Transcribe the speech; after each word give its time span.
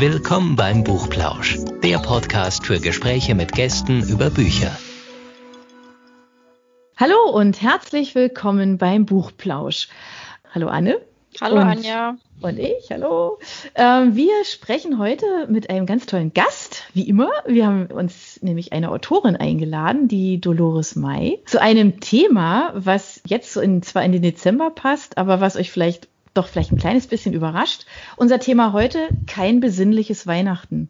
Willkommen 0.00 0.54
beim 0.54 0.84
Buchplausch, 0.84 1.58
der 1.82 1.98
Podcast 1.98 2.64
für 2.64 2.78
Gespräche 2.78 3.34
mit 3.34 3.50
Gästen 3.50 4.08
über 4.08 4.30
Bücher. 4.30 4.70
Hallo 6.96 7.16
und 7.32 7.60
herzlich 7.60 8.14
willkommen 8.14 8.78
beim 8.78 9.06
Buchplausch. 9.06 9.88
Hallo 10.54 10.68
Anne. 10.68 11.00
Hallo 11.40 11.56
und, 11.56 11.62
Anja. 11.62 12.16
Und 12.40 12.60
ich, 12.60 12.90
hallo. 12.92 13.40
Ähm, 13.74 14.14
wir 14.14 14.44
sprechen 14.44 15.00
heute 15.00 15.48
mit 15.48 15.68
einem 15.68 15.84
ganz 15.84 16.06
tollen 16.06 16.32
Gast, 16.32 16.84
wie 16.94 17.08
immer. 17.08 17.30
Wir 17.44 17.66
haben 17.66 17.86
uns 17.86 18.40
nämlich 18.40 18.72
eine 18.72 18.92
Autorin 18.92 19.34
eingeladen, 19.34 20.06
die 20.06 20.40
Dolores 20.40 20.94
May, 20.94 21.42
zu 21.44 21.60
einem 21.60 21.98
Thema, 21.98 22.70
was 22.76 23.20
jetzt 23.26 23.52
so 23.52 23.60
in, 23.60 23.82
zwar 23.82 24.04
in 24.04 24.12
den 24.12 24.22
Dezember 24.22 24.70
passt, 24.70 25.18
aber 25.18 25.40
was 25.40 25.56
euch 25.56 25.72
vielleicht 25.72 26.08
doch 26.38 26.48
vielleicht 26.48 26.72
ein 26.72 26.78
kleines 26.78 27.06
bisschen 27.06 27.34
überrascht. 27.34 27.84
Unser 28.16 28.38
Thema 28.38 28.72
heute, 28.72 29.08
kein 29.26 29.60
besinnliches 29.60 30.26
Weihnachten. 30.26 30.88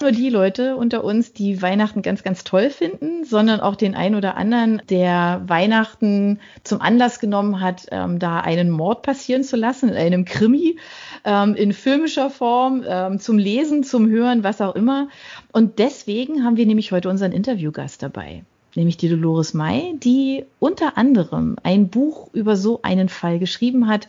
Nur 0.00 0.12
die 0.12 0.30
Leute 0.30 0.76
unter 0.76 1.04
uns, 1.04 1.34
die 1.34 1.60
Weihnachten 1.60 2.00
ganz, 2.00 2.22
ganz 2.22 2.42
toll 2.42 2.70
finden, 2.70 3.24
sondern 3.24 3.60
auch 3.60 3.76
den 3.76 3.94
einen 3.94 4.14
oder 4.14 4.34
anderen, 4.34 4.80
der 4.88 5.42
Weihnachten 5.44 6.40
zum 6.64 6.80
Anlass 6.80 7.20
genommen 7.20 7.60
hat, 7.60 7.86
ähm, 7.90 8.18
da 8.18 8.40
einen 8.40 8.70
Mord 8.70 9.02
passieren 9.02 9.44
zu 9.44 9.56
lassen, 9.56 9.90
in 9.90 9.96
einem 9.96 10.24
Krimi, 10.24 10.78
ähm, 11.26 11.54
in 11.54 11.74
filmischer 11.74 12.30
Form, 12.30 12.82
ähm, 12.88 13.18
zum 13.18 13.36
Lesen, 13.36 13.84
zum 13.84 14.08
Hören, 14.08 14.42
was 14.42 14.62
auch 14.62 14.74
immer. 14.74 15.08
Und 15.52 15.78
deswegen 15.78 16.44
haben 16.44 16.56
wir 16.56 16.64
nämlich 16.64 16.92
heute 16.92 17.10
unseren 17.10 17.32
Interviewgast 17.32 18.02
dabei 18.02 18.44
nämlich 18.80 18.96
die 18.96 19.08
Dolores 19.08 19.54
May, 19.54 19.94
die 19.96 20.44
unter 20.58 20.98
anderem 20.98 21.56
ein 21.62 21.88
Buch 21.88 22.28
über 22.32 22.56
so 22.56 22.80
einen 22.82 23.08
Fall 23.08 23.38
geschrieben 23.38 23.88
hat, 23.88 24.08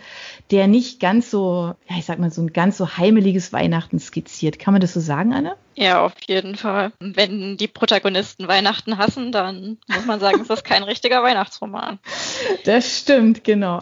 der 0.49 0.67
nicht 0.67 0.99
ganz 0.99 1.29
so, 1.29 1.75
ja, 1.88 1.98
ich 1.98 2.05
sag 2.05 2.17
mal, 2.17 2.31
so 2.31 2.41
ein 2.41 2.53
ganz 2.53 2.77
so 2.77 2.98
heimeliges 2.98 3.53
Weihnachten 3.53 3.99
skizziert. 3.99 4.57
Kann 4.57 4.73
man 4.73 4.81
das 4.81 4.93
so 4.93 4.99
sagen, 4.99 5.34
Anne? 5.34 5.55
Ja, 5.76 6.04
auf 6.04 6.13
jeden 6.27 6.55
Fall. 6.55 6.91
Wenn 6.99 7.57
die 7.57 7.68
Protagonisten 7.68 8.48
Weihnachten 8.48 8.98
hassen, 8.98 9.31
dann 9.31 9.77
muss 9.87 10.05
man 10.05 10.20
sagen, 10.20 10.41
ist 10.41 10.49
das 10.49 10.63
kein 10.63 10.84
richtiger 10.84 11.21
Weihnachtsroman. 11.24 11.99
Das 12.65 12.99
stimmt, 12.99 13.43
genau. 13.43 13.81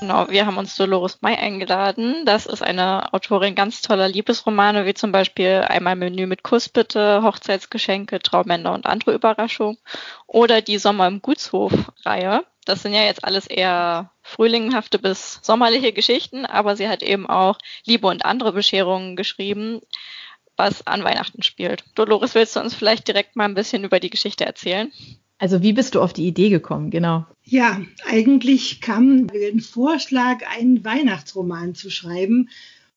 Genau, 0.00 0.28
wir 0.28 0.44
haben 0.44 0.58
uns 0.58 0.76
Dolores 0.76 1.22
May 1.22 1.36
eingeladen. 1.36 2.26
Das 2.26 2.44
ist 2.44 2.62
eine 2.62 3.14
Autorin 3.14 3.54
ganz 3.54 3.80
toller 3.80 4.08
Liebesromane, 4.08 4.84
wie 4.84 4.92
zum 4.92 5.10
Beispiel 5.10 5.64
Einmal 5.66 5.96
Menü 5.96 6.26
mit 6.26 6.42
Kussbitte, 6.42 7.22
Hochzeitsgeschenke, 7.22 8.18
Traumänner 8.18 8.74
und 8.74 8.84
andere 8.84 9.14
Überraschungen 9.14 9.78
oder 10.26 10.60
die 10.60 10.78
Sommer 10.78 11.06
im 11.06 11.22
Gutshof-Reihe. 11.22 12.44
Das 12.66 12.82
sind 12.82 12.92
ja 12.92 13.04
jetzt 13.04 13.24
alles 13.24 13.46
eher 13.46 14.10
frühlinghafte 14.22 14.98
bis 14.98 15.40
sommerliche 15.42 15.92
Geschichten, 15.92 16.44
aber 16.44 16.76
sie 16.76 16.88
hat 16.88 17.02
eben 17.02 17.26
auch 17.26 17.56
Liebe 17.86 18.06
und 18.06 18.24
andere 18.26 18.52
Bescherungen 18.52 19.16
geschrieben, 19.16 19.80
was 20.56 20.86
an 20.86 21.04
Weihnachten 21.04 21.42
spielt. 21.42 21.84
Dolores, 21.94 22.34
willst 22.34 22.56
du 22.56 22.60
uns 22.60 22.74
vielleicht 22.74 23.08
direkt 23.08 23.36
mal 23.36 23.44
ein 23.44 23.54
bisschen 23.54 23.84
über 23.84 23.98
die 24.00 24.10
Geschichte 24.10 24.44
erzählen? 24.44 24.92
Also 25.38 25.62
wie 25.62 25.72
bist 25.72 25.94
du 25.94 26.00
auf 26.00 26.12
die 26.12 26.26
Idee 26.26 26.48
gekommen, 26.48 26.90
genau? 26.90 27.26
Ja, 27.44 27.80
eigentlich 28.06 28.80
kam 28.80 29.26
der 29.26 29.58
Vorschlag, 29.60 30.46
einen 30.56 30.84
Weihnachtsroman 30.84 31.74
zu 31.74 31.90
schreiben. 31.90 32.48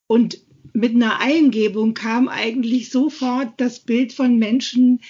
Und 0.08 0.40
mit 0.74 0.96
einer 0.96 1.20
Eingebung 1.20 1.94
kam 1.94 2.28
eigentlich 2.28 2.90
sofort 2.90 3.54
das 3.58 3.80
Bild 3.80 4.14
von 4.14 4.38
Menschen, 4.38 5.02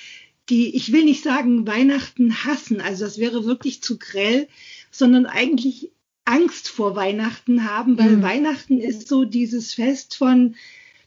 die, 0.50 0.76
ich 0.76 0.92
will 0.92 1.06
nicht 1.06 1.24
sagen, 1.24 1.68
Weihnachten 1.68 2.44
hassen, 2.44 2.82
also 2.82 3.06
das 3.06 3.20
wäre 3.20 3.46
wirklich 3.46 3.84
zu 3.84 4.00
grell, 4.00 4.48
sondern 4.90 5.26
eigentlich 5.28 5.92
Angst 6.26 6.70
vor 6.70 6.96
Weihnachten 6.96 7.70
haben, 7.70 7.98
weil 7.98 8.18
mhm. 8.18 8.22
Weihnachten 8.24 8.80
ist 8.80 9.08
so 9.08 9.26
dieses 9.26 9.74
Fest 9.74 10.16
von, 10.16 10.56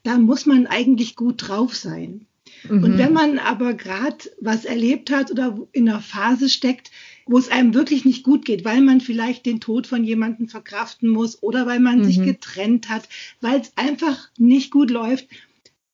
da 0.04 0.18
muss 0.18 0.46
man 0.46 0.66
eigentlich 0.66 1.16
gut 1.16 1.48
drauf 1.48 1.74
sein. 1.74 2.26
Mhm. 2.68 2.84
Und 2.84 2.98
wenn 2.98 3.12
man 3.12 3.38
aber 3.38 3.74
gerade 3.74 4.30
was 4.40 4.64
erlebt 4.64 5.10
hat 5.10 5.30
oder 5.30 5.58
in 5.72 5.88
einer 5.88 6.00
Phase 6.00 6.48
steckt, 6.48 6.90
wo 7.26 7.38
es 7.38 7.48
einem 7.48 7.74
wirklich 7.74 8.04
nicht 8.04 8.24
gut 8.24 8.44
geht, 8.44 8.64
weil 8.64 8.80
man 8.80 9.00
vielleicht 9.00 9.46
den 9.46 9.60
Tod 9.60 9.86
von 9.86 10.04
jemandem 10.04 10.48
verkraften 10.48 11.08
muss 11.08 11.42
oder 11.42 11.66
weil 11.66 11.80
man 11.80 11.98
mhm. 11.98 12.04
sich 12.04 12.22
getrennt 12.22 12.88
hat, 12.88 13.08
weil 13.40 13.60
es 13.60 13.72
einfach 13.76 14.28
nicht 14.38 14.70
gut 14.70 14.90
läuft, 14.90 15.28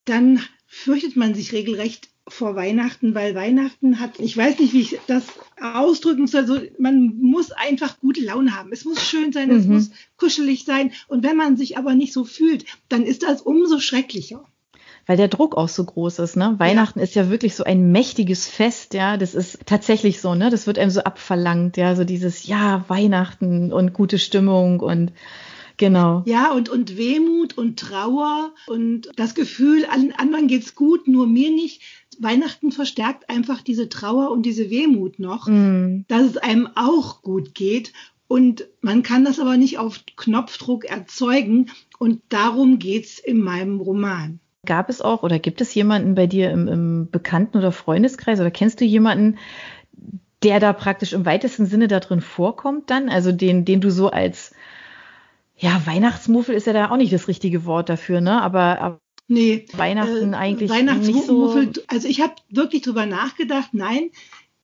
dann 0.05 0.41
fürchtet 0.67 1.17
man 1.17 1.34
sich 1.34 1.53
regelrecht 1.53 2.09
vor 2.29 2.56
Weihnachten, 2.56 3.15
weil 3.15 3.35
Weihnachten 3.35 4.00
hat, 4.00 4.21
ich 4.21 4.37
weiß 4.37 4.59
nicht, 4.59 4.75
wie 4.75 4.81
ich 4.81 4.99
das 5.06 5.25
ausdrücken 5.61 6.27
soll, 6.27 6.47
so, 6.47 6.61
man 6.79 7.19
muss 7.21 7.53
einfach 7.53 7.99
gute 8.00 8.23
Laune 8.23 8.55
haben. 8.55 8.71
Es 8.73 8.85
muss 8.85 9.03
schön 9.03 9.33
sein, 9.33 9.49
mhm. 9.49 9.56
es 9.56 9.67
muss 9.67 9.91
kuschelig 10.19 10.65
sein. 10.65 10.93
Und 11.09 11.25
wenn 11.25 11.37
man 11.37 11.56
sich 11.56 11.79
aber 11.79 11.95
nicht 11.95 12.12
so 12.12 12.25
fühlt, 12.25 12.65
dann 12.89 13.05
ist 13.05 13.23
das 13.23 13.41
umso 13.43 13.81
schrecklicher 13.81 14.45
weil 15.09 15.17
der 15.17 15.29
Druck 15.29 15.57
auch 15.57 15.71
so 15.71 15.83
groß 15.83 16.19
ist. 16.21 16.37
Ne? 16.37 16.55
Weihnachten 16.59 16.99
ja. 16.99 17.03
ist 17.03 17.15
ja 17.15 17.31
wirklich 17.31 17.57
so 17.57 17.65
ein 17.65 17.91
mächtiges 17.91 18.47
Fest, 18.47 18.93
ja. 18.93 19.17
Das 19.17 19.35
ist 19.35 19.61
tatsächlich 19.65 20.21
so, 20.21 20.35
ne? 20.35 20.51
Das 20.51 20.67
wird 20.67 20.79
einem 20.79 20.91
so 20.91 21.01
abverlangt, 21.01 21.79
ja, 21.79 21.97
so 21.97 22.05
dieses 22.05 22.47
Ja, 22.47 22.85
Weihnachten 22.89 23.73
und 23.73 23.95
gute 23.95 24.19
Stimmung 24.19 24.81
und 24.81 25.13
Genau. 25.79 26.25
Ja, 26.27 26.51
und, 26.53 26.69
und 26.69 26.97
Wehmut 26.97 27.57
und 27.57 27.79
Trauer 27.79 28.53
und 28.67 29.11
das 29.15 29.37
Gefühl, 29.37 29.85
allen 29.87 30.13
anderen 30.13 30.49
geht's 30.49 30.75
gut, 30.75 31.07
nur 31.07 31.29
mir 31.29 31.53
nicht. 31.53 31.83
Weihnachten 32.19 32.73
verstärkt 32.73 33.31
einfach 33.31 33.63
diese 33.63 33.89
Trauer 33.89 34.33
und 34.33 34.43
diese 34.43 34.71
Wehmut 34.71 35.21
noch, 35.21 35.47
mm. 35.47 36.05
dass 36.09 36.23
es 36.23 36.37
einem 36.37 36.69
auch 36.75 37.23
gut 37.23 37.55
geht. 37.55 37.93
Und 38.27 38.67
man 38.81 39.05
kann 39.05 39.25
das 39.25 39.39
aber 39.39 39.57
nicht 39.57 39.79
auf 39.79 40.01
Knopfdruck 40.17 40.85
erzeugen. 40.85 41.71
Und 42.01 42.23
darum 42.29 42.81
geht's 42.81 43.21
in 43.21 43.41
meinem 43.41 43.81
Roman. 43.81 44.41
Gab 44.69 44.91
es 44.91 45.01
auch 45.01 45.23
oder 45.23 45.39
gibt 45.39 45.62
es 45.62 45.75
jemanden 45.75 46.15
bei 46.15 46.27
dir 46.27 46.51
im, 46.51 46.69
im 46.69 47.11
Bekannten- 47.11 47.56
oder 47.56 47.73
Freundeskreis 47.73 48.39
oder 48.39 48.51
kennst 48.51 48.83
du 48.83 48.84
jemanden, 48.84 49.39
der 50.43 50.61
da 50.61 50.75
praktisch 50.75 51.15
im 51.15 51.25
weitesten 51.25 51.65
Sinne 51.65 51.89
da 51.89 52.01
drin 52.01 52.21
vorkommt 52.21 52.91
dann? 52.91 53.09
Also 53.09 53.33
den, 53.33 53.65
den 53.65 53.81
du 53.81 53.91
so 53.91 54.11
als, 54.11 54.55
ja, 55.56 55.81
Weihnachtsmuffel 55.87 56.55
ist 56.55 56.67
ja 56.67 56.75
da 56.75 56.91
auch 56.91 56.99
nicht 56.99 57.15
das 57.15 57.29
richtige 57.29 57.65
Wort 57.65 57.89
dafür, 57.89 58.21
ne? 58.21 58.43
Aber, 58.43 58.79
aber 58.79 59.01
nee, 59.27 59.65
Weihnachten 59.73 60.34
äh, 60.34 60.37
eigentlich 60.37 60.71
nicht 60.71 61.25
so. 61.25 61.59
Also 61.87 62.06
ich 62.06 62.21
habe 62.21 62.35
wirklich 62.50 62.83
drüber 62.83 63.06
nachgedacht, 63.06 63.71
nein, 63.73 64.11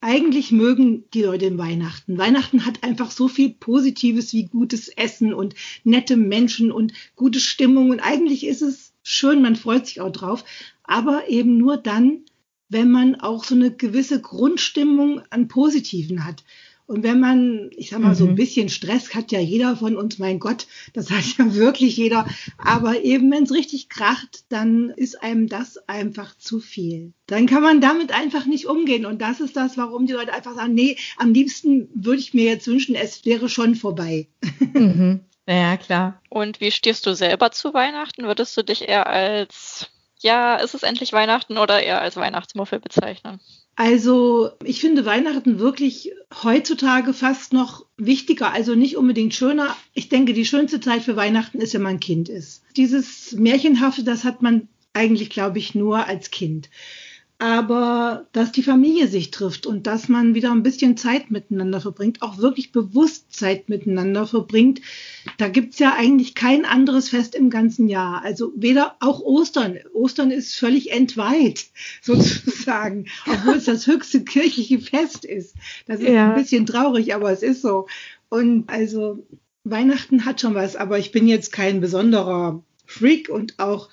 eigentlich 0.02 0.52
mögen 0.52 1.04
die 1.14 1.22
Leute 1.22 1.46
den 1.46 1.56
Weihnachten. 1.56 2.18
Weihnachten 2.18 2.66
hat 2.66 2.84
einfach 2.84 3.10
so 3.10 3.26
viel 3.26 3.54
Positives 3.54 4.34
wie 4.34 4.44
gutes 4.44 4.88
Essen 4.88 5.32
und 5.32 5.54
nette 5.82 6.18
Menschen 6.18 6.70
und 6.70 6.92
gute 7.16 7.40
Stimmung. 7.40 7.88
Und 7.88 8.00
eigentlich 8.00 8.46
ist 8.46 8.60
es 8.60 8.93
schön, 9.04 9.42
man 9.42 9.54
freut 9.54 9.86
sich 9.86 10.00
auch 10.00 10.10
drauf, 10.10 10.44
aber 10.82 11.28
eben 11.28 11.56
nur 11.56 11.76
dann, 11.76 12.22
wenn 12.68 12.90
man 12.90 13.14
auch 13.14 13.44
so 13.44 13.54
eine 13.54 13.70
gewisse 13.70 14.20
Grundstimmung 14.20 15.22
an 15.30 15.46
Positiven 15.46 16.24
hat. 16.24 16.42
Und 16.86 17.02
wenn 17.02 17.18
man, 17.18 17.70
ich 17.76 17.90
sag 17.90 18.00
mal, 18.00 18.10
mhm. 18.10 18.14
so 18.14 18.24
ein 18.24 18.32
mhm. 18.32 18.36
bisschen 18.36 18.68
Stress 18.68 19.14
hat 19.14 19.32
ja 19.32 19.40
jeder 19.40 19.76
von 19.76 19.96
uns, 19.96 20.18
mein 20.18 20.38
Gott, 20.38 20.66
das 20.92 21.10
hat 21.10 21.24
ja 21.38 21.54
wirklich 21.54 21.96
jeder. 21.96 22.26
Aber 22.58 23.02
eben, 23.02 23.30
wenn 23.30 23.44
es 23.44 23.52
richtig 23.52 23.88
kracht, 23.88 24.44
dann 24.50 24.90
ist 24.90 25.22
einem 25.22 25.48
das 25.48 25.78
einfach 25.88 26.36
zu 26.36 26.60
viel. 26.60 27.14
Dann 27.26 27.46
kann 27.46 27.62
man 27.62 27.80
damit 27.80 28.12
einfach 28.12 28.44
nicht 28.44 28.66
umgehen. 28.66 29.06
Und 29.06 29.22
das 29.22 29.40
ist 29.40 29.56
das, 29.56 29.78
warum 29.78 30.06
die 30.06 30.12
Leute 30.12 30.34
einfach 30.34 30.54
sagen, 30.54 30.74
nee, 30.74 30.96
am 31.16 31.32
liebsten 31.32 31.88
würde 31.94 32.20
ich 32.20 32.34
mir 32.34 32.44
jetzt 32.44 32.66
wünschen, 32.66 32.94
es 32.94 33.24
wäre 33.24 33.48
schon 33.48 33.76
vorbei. 33.76 34.28
Mhm. 34.74 35.20
Ja, 35.46 35.76
klar. 35.76 36.20
Und 36.30 36.60
wie 36.60 36.70
stehst 36.70 37.06
du 37.06 37.14
selber 37.14 37.50
zu 37.50 37.74
Weihnachten? 37.74 38.24
Würdest 38.24 38.56
du 38.56 38.62
dich 38.62 38.88
eher 38.88 39.06
als, 39.06 39.90
ja, 40.20 40.56
ist 40.56 40.74
es 40.74 40.82
endlich 40.82 41.12
Weihnachten 41.12 41.58
oder 41.58 41.82
eher 41.82 42.00
als 42.00 42.16
Weihnachtsmuffel 42.16 42.80
bezeichnen? 42.80 43.40
Also 43.76 44.52
ich 44.62 44.80
finde 44.80 45.04
Weihnachten 45.04 45.58
wirklich 45.58 46.12
heutzutage 46.42 47.12
fast 47.12 47.52
noch 47.52 47.84
wichtiger, 47.96 48.52
also 48.52 48.74
nicht 48.74 48.96
unbedingt 48.96 49.34
schöner. 49.34 49.76
Ich 49.94 50.08
denke, 50.08 50.32
die 50.32 50.46
schönste 50.46 50.80
Zeit 50.80 51.02
für 51.02 51.16
Weihnachten 51.16 51.60
ist, 51.60 51.74
wenn 51.74 51.82
man 51.82 52.00
Kind 52.00 52.28
ist. 52.28 52.62
Dieses 52.76 53.32
Märchenhafte, 53.32 54.04
das 54.04 54.24
hat 54.24 54.42
man 54.42 54.68
eigentlich, 54.92 55.28
glaube 55.28 55.58
ich, 55.58 55.74
nur 55.74 56.06
als 56.06 56.30
Kind 56.30 56.70
aber 57.38 58.26
dass 58.32 58.52
die 58.52 58.62
Familie 58.62 59.08
sich 59.08 59.30
trifft 59.30 59.66
und 59.66 59.86
dass 59.86 60.08
man 60.08 60.34
wieder 60.34 60.52
ein 60.52 60.62
bisschen 60.62 60.96
Zeit 60.96 61.30
miteinander 61.30 61.80
verbringt, 61.80 62.22
auch 62.22 62.38
wirklich 62.38 62.70
bewusst 62.70 63.32
Zeit 63.34 63.68
miteinander 63.68 64.26
verbringt. 64.26 64.80
Da 65.36 65.48
gibt's 65.48 65.78
ja 65.80 65.94
eigentlich 65.96 66.34
kein 66.34 66.64
anderes 66.64 67.08
Fest 67.08 67.34
im 67.34 67.50
ganzen 67.50 67.88
Jahr. 67.88 68.22
Also 68.22 68.52
weder 68.54 68.96
auch 69.00 69.20
Ostern. 69.20 69.78
Ostern 69.92 70.30
ist 70.30 70.54
völlig 70.54 70.92
entweiht, 70.92 71.66
sozusagen, 72.02 73.06
obwohl 73.26 73.56
es 73.56 73.64
das 73.64 73.86
höchste 73.86 74.22
kirchliche 74.22 74.78
Fest 74.78 75.24
ist. 75.24 75.56
Das 75.86 76.00
ist 76.00 76.08
ja. 76.08 76.30
ein 76.30 76.40
bisschen 76.40 76.66
traurig, 76.66 77.14
aber 77.14 77.32
es 77.32 77.42
ist 77.42 77.62
so. 77.62 77.88
Und 78.28 78.68
also 78.68 79.26
Weihnachten 79.64 80.24
hat 80.24 80.40
schon 80.40 80.54
was, 80.54 80.76
aber 80.76 80.98
ich 80.98 81.10
bin 81.10 81.26
jetzt 81.26 81.50
kein 81.50 81.80
besonderer 81.80 82.62
Freak 82.86 83.28
und 83.28 83.58
auch 83.58 83.88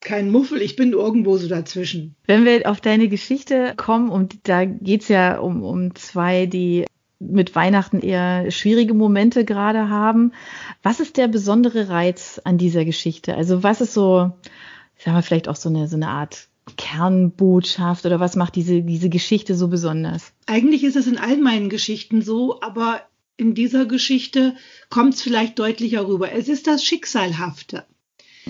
kein 0.00 0.30
Muffel, 0.30 0.62
ich 0.62 0.76
bin 0.76 0.92
irgendwo 0.92 1.36
so 1.36 1.48
dazwischen. 1.48 2.14
Wenn 2.26 2.44
wir 2.44 2.70
auf 2.70 2.80
deine 2.80 3.08
Geschichte 3.08 3.74
kommen, 3.76 4.08
und 4.10 4.48
da 4.48 4.64
geht's 4.64 5.08
ja 5.08 5.38
um, 5.38 5.62
um 5.62 5.94
zwei, 5.94 6.46
die 6.46 6.86
mit 7.20 7.54
Weihnachten 7.54 8.00
eher 8.00 8.50
schwierige 8.50 8.94
Momente 8.94 9.44
gerade 9.44 9.90
haben. 9.90 10.32
Was 10.82 11.00
ist 11.00 11.18
der 11.18 11.28
besondere 11.28 11.90
Reiz 11.90 12.40
an 12.44 12.56
dieser 12.56 12.84
Geschichte? 12.86 13.34
Also 13.34 13.62
was 13.62 13.82
ist 13.82 13.92
so, 13.92 14.32
ich 14.96 15.04
sag 15.04 15.12
mal, 15.12 15.22
vielleicht 15.22 15.48
auch 15.48 15.56
so 15.56 15.68
eine, 15.68 15.86
so 15.86 15.96
eine 15.96 16.08
Art 16.08 16.48
Kernbotschaft 16.76 18.06
oder 18.06 18.20
was 18.20 18.36
macht 18.36 18.56
diese, 18.56 18.82
diese 18.82 19.10
Geschichte 19.10 19.54
so 19.54 19.68
besonders? 19.68 20.32
Eigentlich 20.46 20.82
ist 20.82 20.96
es 20.96 21.06
in 21.06 21.18
all 21.18 21.36
meinen 21.36 21.68
Geschichten 21.68 22.22
so, 22.22 22.60
aber 22.62 23.02
in 23.36 23.54
dieser 23.54 23.86
Geschichte 23.86 24.54
kommt 24.88 25.14
es 25.14 25.22
vielleicht 25.22 25.58
deutlicher 25.58 26.06
rüber. 26.06 26.32
Es 26.32 26.48
ist 26.48 26.66
das 26.66 26.84
Schicksalhafte. 26.84 27.84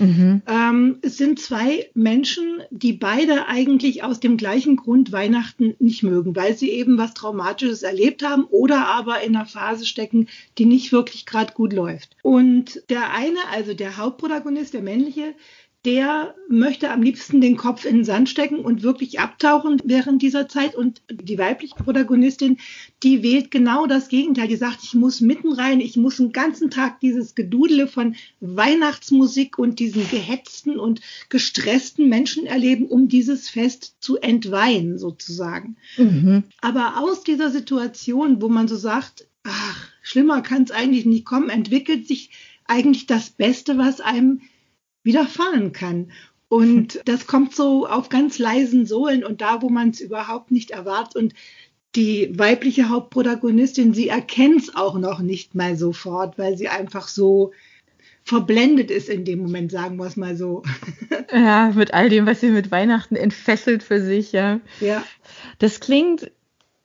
Mhm. 0.01 0.41
Ähm, 0.47 0.97
es 1.03 1.17
sind 1.17 1.39
zwei 1.39 1.89
Menschen, 1.93 2.61
die 2.71 2.93
beide 2.93 3.47
eigentlich 3.47 4.03
aus 4.03 4.19
dem 4.19 4.35
gleichen 4.35 4.75
Grund 4.75 5.11
Weihnachten 5.11 5.75
nicht 5.77 6.01
mögen, 6.01 6.35
weil 6.35 6.57
sie 6.57 6.71
eben 6.71 6.97
was 6.97 7.13
Traumatisches 7.13 7.83
erlebt 7.83 8.23
haben 8.23 8.45
oder 8.45 8.87
aber 8.87 9.21
in 9.21 9.35
einer 9.35 9.45
Phase 9.45 9.85
stecken, 9.85 10.27
die 10.57 10.65
nicht 10.65 10.91
wirklich 10.91 11.27
gerade 11.27 11.53
gut 11.53 11.71
läuft. 11.71 12.17
Und 12.23 12.81
der 12.89 13.13
eine, 13.13 13.37
also 13.51 13.75
der 13.75 13.97
Hauptprotagonist, 13.97 14.73
der 14.73 14.81
männliche, 14.81 15.35
der 15.83 16.35
möchte 16.47 16.91
am 16.91 17.01
liebsten 17.01 17.41
den 17.41 17.57
Kopf 17.57 17.85
in 17.85 17.97
den 17.97 18.05
Sand 18.05 18.29
stecken 18.29 18.59
und 18.59 18.83
wirklich 18.83 19.19
abtauchen 19.19 19.81
während 19.83 20.21
dieser 20.21 20.47
Zeit. 20.47 20.75
Und 20.75 21.01
die 21.09 21.39
weibliche 21.39 21.73
Protagonistin, 21.75 22.57
die 23.01 23.23
wählt 23.23 23.49
genau 23.49 23.87
das 23.87 24.07
Gegenteil. 24.07 24.47
Die 24.47 24.57
sagt, 24.57 24.83
ich 24.83 24.93
muss 24.93 25.21
mitten 25.21 25.51
rein, 25.51 25.79
ich 25.79 25.97
muss 25.97 26.17
den 26.17 26.33
ganzen 26.33 26.69
Tag 26.69 26.99
dieses 26.99 27.33
Gedudele 27.33 27.87
von 27.87 28.15
Weihnachtsmusik 28.41 29.57
und 29.57 29.79
diesen 29.79 30.07
gehetzten 30.07 30.79
und 30.79 31.01
gestressten 31.29 32.09
Menschen 32.09 32.45
erleben, 32.45 32.85
um 32.85 33.07
dieses 33.07 33.49
Fest 33.49 33.95
zu 34.01 34.17
entweihen, 34.17 34.99
sozusagen. 34.99 35.77
Mhm. 35.97 36.43
Aber 36.61 36.99
aus 36.99 37.23
dieser 37.23 37.49
Situation, 37.49 38.39
wo 38.39 38.49
man 38.49 38.67
so 38.67 38.75
sagt, 38.75 39.27
ach, 39.43 39.87
schlimmer 40.03 40.41
kann 40.41 40.61
es 40.63 40.71
eigentlich 40.71 41.05
nicht 41.05 41.25
kommen, 41.25 41.49
entwickelt 41.49 42.07
sich 42.07 42.29
eigentlich 42.67 43.07
das 43.07 43.31
Beste, 43.31 43.79
was 43.79 43.99
einem 43.99 44.41
widerfahren 45.03 45.71
kann. 45.71 46.11
Und 46.47 47.01
das 47.05 47.27
kommt 47.27 47.55
so 47.55 47.87
auf 47.87 48.09
ganz 48.09 48.39
leisen 48.39 48.85
Sohlen 48.85 49.23
und 49.23 49.41
da, 49.41 49.61
wo 49.61 49.69
man 49.69 49.89
es 49.89 50.01
überhaupt 50.01 50.51
nicht 50.51 50.71
erwartet. 50.71 51.15
Und 51.15 51.33
die 51.95 52.37
weibliche 52.37 52.89
Hauptprotagonistin, 52.89 53.93
sie 53.93 54.07
erkennt 54.07 54.61
es 54.61 54.75
auch 54.75 54.97
noch 54.97 55.19
nicht 55.19 55.55
mal 55.55 55.75
sofort, 55.75 56.37
weil 56.37 56.57
sie 56.57 56.69
einfach 56.69 57.07
so 57.07 57.51
verblendet 58.23 58.91
ist 58.91 59.09
in 59.09 59.25
dem 59.25 59.39
Moment, 59.39 59.71
sagen 59.71 59.97
wir 59.97 60.05
es 60.05 60.15
mal 60.15 60.35
so. 60.35 60.63
Ja, 61.33 61.71
mit 61.75 61.93
all 61.93 62.09
dem, 62.09 62.25
was 62.25 62.41
sie 62.41 62.49
mit 62.49 62.71
Weihnachten 62.71 63.15
entfesselt 63.15 63.83
für 63.83 64.01
sich, 64.01 64.31
ja. 64.31 64.59
Ja. 64.79 65.03
Das 65.59 65.79
klingt 65.79 66.31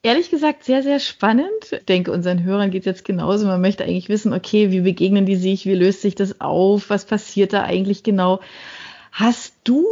ehrlich 0.06 0.31
gesagt 0.31 0.62
sehr, 0.62 0.85
sehr 0.85 1.00
spannend. 1.00 1.50
Ich 1.73 1.85
denke, 1.85 2.12
unseren 2.12 2.44
Hörern 2.44 2.70
geht 2.70 2.82
es 2.82 2.87
jetzt 2.87 3.05
genauso. 3.05 3.44
Man 3.47 3.61
möchte 3.61 3.82
eigentlich 3.82 4.08
wissen, 4.08 4.32
okay, 4.32 4.70
wie 4.70 4.81
begegnen 4.81 5.26
die 5.26 5.35
sich, 5.35 5.67
wie 5.67 5.75
löst 5.75 6.00
sich 6.00 6.14
das 6.14 6.41
auf, 6.41 6.91
was 6.91 7.05
passiert 7.05 7.53
da 7.53 7.64
eigentlich 7.64 8.05
genau. 8.05 8.41
Hast 9.11 9.55
du 9.64 9.85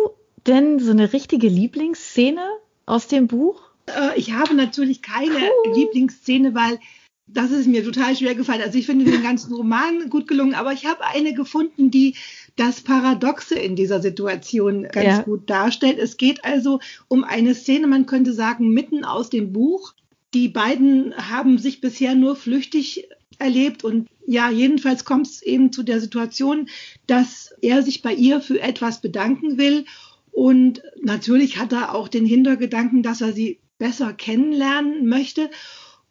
denn 0.46 0.78
so 0.78 0.92
eine 0.92 1.12
richtige 1.12 1.48
Lieblingsszene 1.48 2.44
aus 2.86 3.08
dem 3.08 3.26
Buch? 3.26 3.60
Äh, 3.86 4.16
ich 4.16 4.32
habe 4.32 4.54
natürlich 4.54 5.02
keine 5.02 5.34
cool. 5.34 5.74
Lieblingsszene, 5.74 6.54
weil 6.54 6.78
das 7.26 7.50
ist 7.50 7.66
mir 7.66 7.82
total 7.82 8.14
schwer 8.14 8.36
gefallen. 8.36 8.62
Also 8.62 8.78
ich 8.78 8.86
finde 8.86 9.10
den 9.10 9.22
ganzen 9.22 9.52
Roman 9.52 10.10
gut 10.10 10.28
gelungen, 10.28 10.54
aber 10.54 10.72
ich 10.72 10.86
habe 10.86 11.04
eine 11.04 11.34
gefunden, 11.34 11.90
die 11.90 12.14
das 12.54 12.82
Paradoxe 12.82 13.56
in 13.56 13.74
dieser 13.74 14.00
Situation 14.00 14.84
ganz 14.84 15.06
ja. 15.06 15.22
gut 15.22 15.50
darstellt. 15.50 15.98
Es 15.98 16.18
geht 16.18 16.44
also 16.44 16.78
um 17.08 17.24
eine 17.24 17.54
Szene, 17.54 17.88
man 17.88 18.06
könnte 18.06 18.32
sagen, 18.32 18.68
mitten 18.68 19.04
aus 19.04 19.30
dem 19.30 19.52
Buch. 19.52 19.94
Die 20.34 20.48
beiden 20.48 21.14
haben 21.16 21.58
sich 21.58 21.80
bisher 21.80 22.14
nur 22.14 22.36
flüchtig 22.36 23.08
erlebt 23.38 23.84
und 23.84 24.08
ja, 24.26 24.50
jedenfalls 24.50 25.04
kommt 25.04 25.26
es 25.26 25.42
eben 25.42 25.72
zu 25.72 25.82
der 25.82 26.00
Situation, 26.00 26.68
dass 27.06 27.54
er 27.62 27.82
sich 27.82 28.02
bei 28.02 28.12
ihr 28.12 28.40
für 28.40 28.60
etwas 28.60 29.00
bedanken 29.00 29.58
will 29.58 29.84
und 30.32 30.82
natürlich 31.00 31.58
hat 31.58 31.72
er 31.72 31.94
auch 31.94 32.08
den 32.08 32.26
Hintergedanken, 32.26 33.04
dass 33.04 33.20
er 33.20 33.32
sie 33.32 33.60
besser 33.78 34.12
kennenlernen 34.12 35.06
möchte 35.06 35.50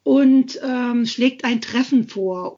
und 0.02 0.58
ähm, 0.62 1.04
schlägt 1.04 1.44
ein 1.44 1.60
Treffen 1.60 2.08
vor. 2.08 2.56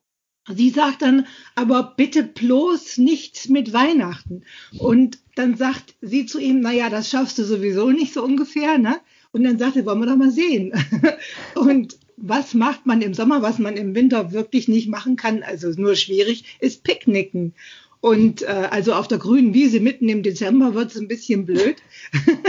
Sie 0.49 0.71
sagt 0.71 1.03
dann, 1.03 1.27
aber 1.57 1.95
bitte 1.97 2.23
bloß 2.23 2.99
nichts 2.99 3.49
mit 3.49 3.73
Weihnachten. 3.73 4.45
Und 4.79 5.19
dann 5.35 5.57
sagt 5.57 5.97
sie 6.01 6.27
zu 6.27 6.39
ihm, 6.39 6.61
naja, 6.61 6.89
das 6.89 7.11
schaffst 7.11 7.39
du 7.39 7.45
sowieso 7.45 7.91
nicht 7.91 8.15
so 8.15 8.23
ungefähr, 8.23 8.79
ne? 8.79 9.01
Und 9.37 9.45
dann 9.45 9.59
sagt 9.59 9.77
er, 9.77 9.85
wollen 9.85 10.01
wir 10.01 10.07
doch 10.07 10.17
mal 10.17 10.31
sehen. 10.31 10.73
und 11.55 11.99
was 12.17 12.55
macht 12.55 12.87
man 12.87 13.03
im 13.03 13.13
Sommer, 13.13 13.43
was 13.43 13.59
man 13.59 13.77
im 13.77 13.95
Winter 13.95 14.33
wirklich 14.33 14.67
nicht 14.67 14.89
machen 14.89 15.17
kann, 15.17 15.43
also 15.43 15.69
nur 15.79 15.95
schwierig, 15.95 16.57
ist 16.59 16.85
Picknicken. 16.85 17.53
Und 18.01 18.41
äh, 18.41 18.69
also 18.71 18.95
auf 18.95 19.09
der 19.09 19.19
grünen 19.19 19.53
Wiese 19.53 19.81
mitten 19.81 20.09
im 20.09 20.23
Dezember 20.23 20.73
wird 20.73 20.91
es 20.91 20.99
ein 20.99 21.07
bisschen 21.07 21.45
blöd. 21.45 21.77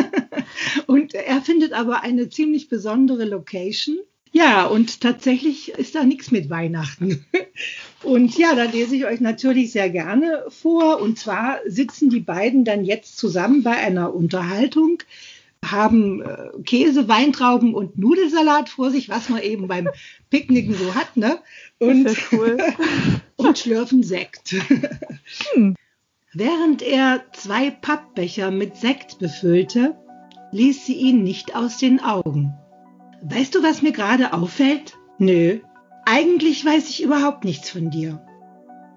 und 0.88 1.14
er 1.14 1.42
findet 1.42 1.74
aber 1.74 2.04
eine 2.04 2.30
ziemlich 2.30 2.70
besondere 2.70 3.26
Location. 3.26 3.98
Ja, 4.32 4.66
und 4.68 5.02
tatsächlich 5.02 5.74
ist 5.74 5.96
da 5.96 6.06
nichts 6.06 6.32
mit 6.32 6.50
Weihnachten. 6.50 7.26
Und 8.04 8.38
ja, 8.38 8.54
da 8.54 8.66
lese 8.66 8.96
ich 8.96 9.06
euch 9.06 9.20
natürlich 9.20 9.72
sehr 9.72 9.90
gerne 9.90 10.46
vor. 10.50 11.02
Und 11.02 11.18
zwar 11.18 11.60
sitzen 11.66 12.10
die 12.12 12.20
beiden 12.20 12.64
dann 12.64 12.86
jetzt 12.86 13.18
zusammen 13.18 13.64
bei 13.64 13.72
einer 13.72 14.14
Unterhaltung 14.14 15.00
haben 15.72 16.22
äh, 16.22 16.50
Käse, 16.64 17.08
Weintrauben 17.08 17.74
und 17.74 17.98
Nudelsalat 17.98 18.70
vor 18.70 18.92
sich, 18.92 19.10
was 19.10 19.30
man 19.30 19.42
eben 19.42 19.68
beim 19.68 19.90
Picknicken 20.30 20.74
so 20.74 20.96
hat, 20.96 21.18
ne? 21.18 21.40
Und, 21.80 22.10
cool. 22.32 22.58
und 23.36 23.58
schlürfen 23.58 24.04
Sekt. 24.04 24.56
Hm. 25.54 25.76
Während 26.34 26.82
er 26.82 27.24
zwei 27.34 27.72
Pappbecher 27.72 28.52
mit 28.52 28.78
Sekt 28.78 29.20
befüllte, 29.20 29.96
ließ 30.52 30.86
sie 30.86 30.96
ihn 30.96 31.24
nicht 31.24 31.56
aus 31.56 31.78
den 31.78 32.00
Augen. 32.00 32.54
Weißt 33.22 33.56
du, 33.56 33.64
was 33.64 33.82
mir 33.82 33.92
gerade 33.92 34.34
auffällt? 34.34 34.94
Nö. 35.18 35.60
Eigentlich 36.06 36.64
weiß 36.64 36.90
ich 36.90 37.04
überhaupt 37.04 37.44
nichts 37.44 37.70
von 37.70 37.90
dir. 37.90 38.22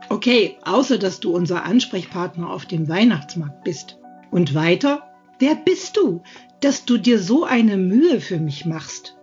Okay, 0.08 0.56
außer 0.62 0.98
dass 0.98 1.20
du 1.20 1.34
unser 1.34 1.64
Ansprechpartner 1.64 2.50
auf 2.50 2.66
dem 2.66 2.88
Weihnachtsmarkt 2.88 3.64
bist. 3.64 3.98
Und 4.30 4.54
weiter? 4.54 5.09
Wer 5.40 5.54
bist 5.54 5.96
du, 5.96 6.20
dass 6.60 6.84
du 6.84 6.98
dir 6.98 7.18
so 7.18 7.44
eine 7.44 7.78
Mühe 7.78 8.20
für 8.20 8.38
mich 8.38 8.66
machst? 8.66 9.16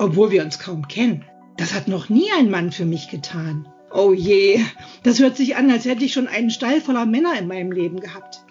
Obwohl 0.00 0.32
wir 0.32 0.42
uns 0.42 0.58
kaum 0.58 0.88
kennen. 0.88 1.24
Das 1.56 1.74
hat 1.74 1.86
noch 1.86 2.08
nie 2.08 2.26
ein 2.36 2.50
Mann 2.50 2.72
für 2.72 2.84
mich 2.84 3.08
getan. 3.08 3.68
Oh 3.92 4.12
je, 4.12 4.60
das 5.04 5.20
hört 5.20 5.36
sich 5.36 5.54
an, 5.54 5.70
als 5.70 5.84
hätte 5.84 6.04
ich 6.04 6.12
schon 6.12 6.26
einen 6.26 6.50
Stall 6.50 6.80
voller 6.80 7.06
Männer 7.06 7.38
in 7.38 7.46
meinem 7.46 7.70
Leben 7.70 8.00
gehabt. 8.00 8.44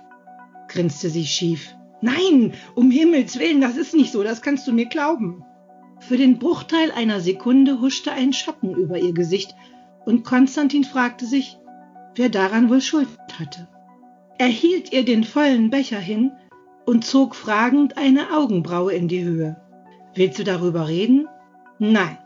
grinste 0.69 1.09
sie 1.09 1.25
schief. 1.25 1.75
Nein, 2.01 2.53
um 2.75 2.89
Himmels 2.89 3.37
willen, 3.37 3.59
das 3.59 3.75
ist 3.75 3.93
nicht 3.93 4.13
so, 4.13 4.23
das 4.23 4.41
kannst 4.41 4.65
du 4.65 4.71
mir 4.71 4.85
glauben. 4.85 5.43
Für 5.99 6.15
den 6.15 6.39
Bruchteil 6.39 6.91
einer 6.93 7.19
Sekunde 7.19 7.81
huschte 7.81 8.13
ein 8.13 8.31
Schatten 8.31 8.73
über 8.73 8.97
ihr 8.97 9.13
Gesicht, 9.13 9.55
und 10.05 10.23
Konstantin 10.23 10.85
fragte 10.85 11.25
sich, 11.25 11.57
wer 12.15 12.29
daran 12.29 12.69
wohl 12.69 12.79
Schuld 12.79 13.09
hatte. 13.37 13.67
Er 14.37 14.47
hielt 14.47 14.93
ihr 14.93 15.03
den 15.03 15.25
vollen 15.25 15.69
Becher 15.69 15.99
hin 15.99 16.31
und 16.89 17.05
zog 17.05 17.35
fragend 17.35 17.99
eine 17.99 18.35
Augenbraue 18.35 18.93
in 18.93 19.07
die 19.07 19.23
Höhe. 19.23 19.57
Willst 20.15 20.39
du 20.39 20.43
darüber 20.43 20.87
reden? 20.87 21.27
Nein, 21.77 22.17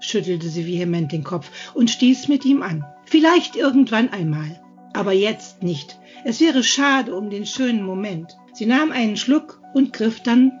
schüttelte 0.00 0.48
sie 0.48 0.66
vehement 0.66 1.12
den 1.12 1.22
Kopf 1.22 1.50
und 1.74 1.90
stieß 1.90 2.28
mit 2.28 2.46
ihm 2.46 2.62
an. 2.62 2.86
Vielleicht 3.04 3.56
irgendwann 3.56 4.08
einmal, 4.08 4.58
aber 4.94 5.12
jetzt 5.12 5.62
nicht. 5.62 5.98
Es 6.24 6.40
wäre 6.40 6.64
schade 6.64 7.14
um 7.14 7.28
den 7.28 7.44
schönen 7.44 7.82
Moment. 7.82 8.38
Sie 8.54 8.64
nahm 8.64 8.90
einen 8.90 9.18
Schluck 9.18 9.60
und 9.74 9.92
griff 9.92 10.22
dann 10.22 10.60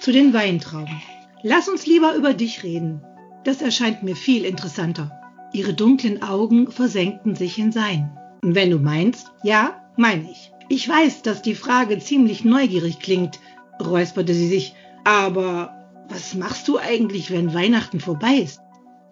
zu 0.00 0.10
den 0.10 0.32
Weintrauben. 0.32 1.02
Lass 1.42 1.68
uns 1.68 1.86
lieber 1.86 2.14
über 2.14 2.32
dich 2.32 2.62
reden. 2.62 3.02
Das 3.44 3.60
erscheint 3.60 4.04
mir 4.04 4.16
viel 4.16 4.46
interessanter. 4.46 5.20
Ihre 5.52 5.74
dunklen 5.74 6.22
Augen 6.22 6.72
versenkten 6.72 7.34
sich 7.34 7.58
in 7.58 7.72
sein. 7.72 8.16
Wenn 8.40 8.70
du 8.70 8.78
meinst, 8.78 9.32
ja, 9.42 9.82
meine 9.98 10.30
ich. 10.30 10.50
Ich 10.68 10.88
weiß, 10.88 11.22
dass 11.22 11.42
die 11.42 11.54
Frage 11.54 11.98
ziemlich 11.98 12.44
neugierig 12.44 12.98
klingt, 12.98 13.38
räusperte 13.80 14.34
sie 14.34 14.48
sich, 14.48 14.74
aber 15.04 15.76
was 16.08 16.34
machst 16.34 16.66
du 16.66 16.78
eigentlich, 16.78 17.30
wenn 17.30 17.54
Weihnachten 17.54 18.00
vorbei 18.00 18.36
ist? 18.36 18.60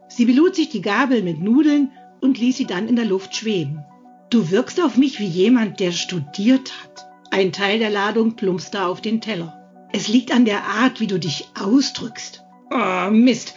Sie 0.08 0.24
belud 0.24 0.54
sich 0.54 0.68
die 0.68 0.82
Gabel 0.82 1.22
mit 1.22 1.40
Nudeln 1.40 1.92
und 2.20 2.38
ließ 2.38 2.56
sie 2.56 2.66
dann 2.66 2.88
in 2.88 2.96
der 2.96 3.04
Luft 3.04 3.36
schweben. 3.36 3.84
Du 4.30 4.50
wirkst 4.50 4.80
auf 4.80 4.96
mich 4.96 5.20
wie 5.20 5.26
jemand, 5.26 5.78
der 5.78 5.92
studiert 5.92 6.72
hat. 6.82 7.06
Ein 7.30 7.52
Teil 7.52 7.78
der 7.78 7.90
Ladung 7.90 8.34
plumpste 8.34 8.84
auf 8.84 9.00
den 9.00 9.20
Teller. 9.20 9.60
Es 9.92 10.08
liegt 10.08 10.32
an 10.32 10.44
der 10.44 10.64
Art, 10.64 11.00
wie 11.00 11.06
du 11.06 11.20
dich 11.20 11.48
ausdrückst. 11.60 12.42
Oh, 12.72 13.10
Mist. 13.10 13.54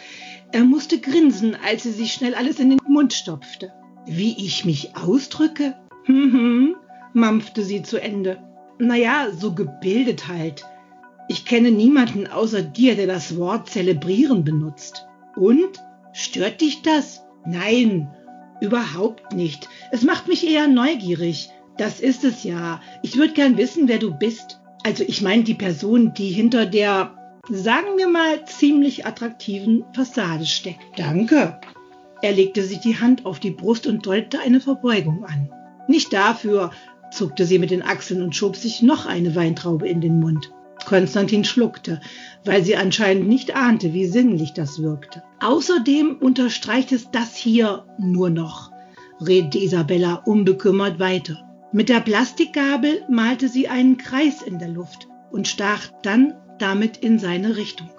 Er 0.52 0.64
musste 0.64 1.00
grinsen, 1.00 1.56
als 1.66 1.82
sie 1.82 1.90
sich 1.90 2.12
schnell 2.12 2.34
alles 2.34 2.60
in 2.60 2.70
den 2.70 2.78
Mund 2.86 3.12
stopfte. 3.12 3.72
Wie 4.06 4.36
ich 4.38 4.64
mich 4.64 4.96
ausdrücke? 4.96 5.74
Hm, 6.04 6.32
hm, 6.32 6.76
mampfte 7.18 7.62
sie 7.62 7.82
zu 7.82 8.00
Ende. 8.00 8.38
Naja, 8.78 9.28
so 9.36 9.54
gebildet 9.54 10.28
halt. 10.28 10.64
Ich 11.28 11.44
kenne 11.44 11.70
niemanden 11.70 12.26
außer 12.26 12.62
dir, 12.62 12.96
der 12.96 13.06
das 13.06 13.36
Wort 13.36 13.68
zelebrieren 13.68 14.44
benutzt. 14.44 15.06
Und? 15.36 15.82
Stört 16.12 16.62
dich 16.62 16.82
das? 16.82 17.22
Nein, 17.44 18.10
überhaupt 18.60 19.34
nicht. 19.34 19.68
Es 19.92 20.02
macht 20.02 20.26
mich 20.26 20.48
eher 20.48 20.66
neugierig. 20.66 21.50
Das 21.76 22.00
ist 22.00 22.24
es 22.24 22.44
ja. 22.44 22.80
Ich 23.02 23.16
würde 23.16 23.34
gern 23.34 23.56
wissen, 23.56 23.88
wer 23.88 23.98
du 23.98 24.12
bist. 24.12 24.60
Also 24.84 25.04
ich 25.06 25.22
meine 25.22 25.44
die 25.44 25.54
Person, 25.54 26.14
die 26.14 26.30
hinter 26.30 26.66
der, 26.66 27.38
sagen 27.48 27.96
wir 27.96 28.08
mal, 28.08 28.44
ziemlich 28.46 29.06
attraktiven 29.06 29.84
Fassade 29.92 30.46
steckt. 30.46 30.80
Danke. 30.96 31.60
Er 32.22 32.32
legte 32.32 32.62
sich 32.62 32.80
die 32.80 32.98
Hand 32.98 33.26
auf 33.26 33.38
die 33.38 33.50
Brust 33.50 33.86
und 33.86 34.04
deutete 34.04 34.40
eine 34.40 34.60
Verbeugung 34.60 35.24
an. 35.24 35.50
Nicht 35.86 36.12
dafür, 36.12 36.72
zuckte 37.10 37.44
sie 37.44 37.58
mit 37.58 37.70
den 37.70 37.82
Achseln 37.82 38.22
und 38.22 38.34
schob 38.34 38.56
sich 38.56 38.82
noch 38.82 39.06
eine 39.06 39.34
Weintraube 39.34 39.88
in 39.88 40.00
den 40.00 40.20
Mund. 40.20 40.52
Konstantin 40.84 41.44
schluckte, 41.44 42.00
weil 42.44 42.64
sie 42.64 42.76
anscheinend 42.76 43.28
nicht 43.28 43.54
ahnte, 43.54 43.92
wie 43.92 44.06
sinnlich 44.06 44.52
das 44.52 44.80
wirkte. 44.82 45.22
Außerdem 45.40 46.16
unterstreicht 46.20 46.92
es 46.92 47.10
das 47.10 47.36
hier 47.36 47.84
nur 47.98 48.30
noch, 48.30 48.70
redete 49.20 49.58
Isabella 49.58 50.14
unbekümmert 50.24 50.98
weiter. 50.98 51.44
Mit 51.72 51.90
der 51.90 52.00
Plastikgabel 52.00 53.02
malte 53.10 53.48
sie 53.48 53.68
einen 53.68 53.98
Kreis 53.98 54.40
in 54.40 54.58
der 54.58 54.68
Luft 54.68 55.08
und 55.30 55.46
stach 55.46 55.88
dann 56.02 56.34
damit 56.58 56.96
in 56.98 57.18
seine 57.18 57.56
Richtung. 57.56 57.90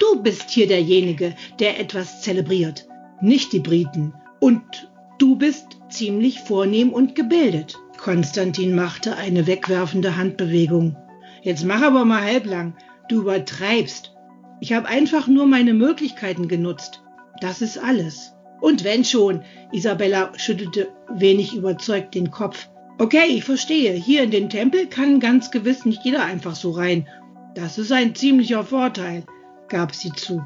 Du 0.00 0.20
bist 0.20 0.50
hier 0.50 0.66
derjenige, 0.66 1.34
der 1.60 1.78
etwas 1.78 2.22
zelebriert, 2.22 2.88
nicht 3.20 3.52
die 3.52 3.60
Briten. 3.60 4.14
Und 4.40 4.90
du 5.18 5.36
bist 5.36 5.78
ziemlich 5.88 6.40
vornehm 6.40 6.92
und 6.92 7.14
gebildet. 7.14 7.78
Konstantin 8.02 8.74
machte 8.74 9.16
eine 9.16 9.46
wegwerfende 9.46 10.16
Handbewegung. 10.16 10.96
Jetzt 11.42 11.64
mach 11.64 11.82
aber 11.82 12.04
mal 12.04 12.20
halblang. 12.20 12.74
Du 13.08 13.20
übertreibst. 13.20 14.12
Ich 14.60 14.72
habe 14.72 14.88
einfach 14.88 15.28
nur 15.28 15.46
meine 15.46 15.72
Möglichkeiten 15.72 16.48
genutzt. 16.48 17.04
Das 17.40 17.62
ist 17.62 17.78
alles. 17.78 18.34
Und 18.60 18.82
wenn 18.82 19.04
schon, 19.04 19.42
Isabella 19.70 20.32
schüttelte 20.36 20.88
wenig 21.14 21.54
überzeugt 21.54 22.16
den 22.16 22.32
Kopf. 22.32 22.68
Okay, 22.98 23.26
ich 23.28 23.44
verstehe. 23.44 23.92
Hier 23.92 24.24
in 24.24 24.32
den 24.32 24.50
Tempel 24.50 24.88
kann 24.88 25.20
ganz 25.20 25.52
gewiss 25.52 25.84
nicht 25.84 26.04
jeder 26.04 26.24
einfach 26.24 26.56
so 26.56 26.72
rein. 26.72 27.06
Das 27.54 27.78
ist 27.78 27.92
ein 27.92 28.16
ziemlicher 28.16 28.64
Vorteil, 28.64 29.22
gab 29.68 29.94
sie 29.94 30.10
zu. 30.10 30.44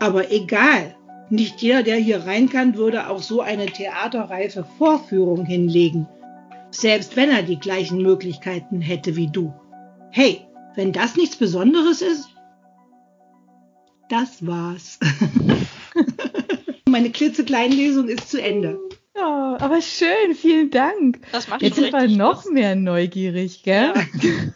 Aber 0.00 0.32
egal. 0.32 0.96
Nicht 1.28 1.62
jeder, 1.62 1.84
der 1.84 1.98
hier 1.98 2.26
rein 2.26 2.48
kann, 2.48 2.74
würde 2.74 3.08
auch 3.08 3.22
so 3.22 3.42
eine 3.42 3.66
theaterreife 3.66 4.64
Vorführung 4.76 5.44
hinlegen. 5.44 6.08
Selbst 6.70 7.16
wenn 7.16 7.30
er 7.30 7.42
die 7.42 7.58
gleichen 7.58 8.02
Möglichkeiten 8.02 8.80
hätte 8.80 9.16
wie 9.16 9.28
du. 9.28 9.52
Hey, 10.10 10.46
wenn 10.76 10.92
das 10.92 11.16
nichts 11.16 11.36
Besonderes 11.36 12.02
ist, 12.02 12.28
das 14.08 14.44
war's. 14.46 14.98
Meine 16.88 17.10
klitzekleine 17.10 17.74
Lesung 17.74 18.08
ist 18.08 18.28
zu 18.30 18.42
Ende. 18.42 18.78
Ja, 19.16 19.56
aber 19.60 19.80
schön, 19.80 20.34
vielen 20.34 20.70
Dank. 20.70 21.20
Das 21.32 21.48
macht 21.48 21.62
Jetzt 21.62 21.76
sind 21.76 21.92
wir 21.92 22.08
noch 22.08 22.44
Lust. 22.44 22.52
mehr 22.52 22.74
neugierig, 22.74 23.62
gell? 23.62 23.92
Ja. 23.94 24.04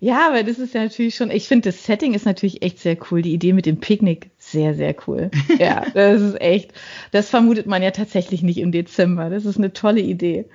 Ja, 0.00 0.26
aber 0.26 0.42
das 0.42 0.58
ist 0.58 0.74
ja 0.74 0.82
natürlich 0.82 1.14
schon, 1.14 1.30
ich 1.30 1.46
finde, 1.46 1.68
das 1.68 1.84
Setting 1.84 2.12
ist 2.14 2.26
natürlich 2.26 2.62
echt 2.62 2.80
sehr 2.80 2.96
cool. 3.08 3.22
Die 3.22 3.32
Idee 3.32 3.52
mit 3.52 3.66
dem 3.66 3.78
Picknick, 3.78 4.31
sehr, 4.52 4.74
sehr 4.74 4.94
cool. 5.06 5.30
Ja, 5.58 5.84
das 5.94 6.20
ist 6.20 6.40
echt, 6.40 6.72
das 7.10 7.28
vermutet 7.28 7.66
man 7.66 7.82
ja 7.82 7.90
tatsächlich 7.90 8.42
nicht 8.42 8.58
im 8.58 8.72
Dezember. 8.72 9.30
Das 9.30 9.44
ist 9.44 9.58
eine 9.58 9.72
tolle 9.72 10.00
Idee. 10.00 10.46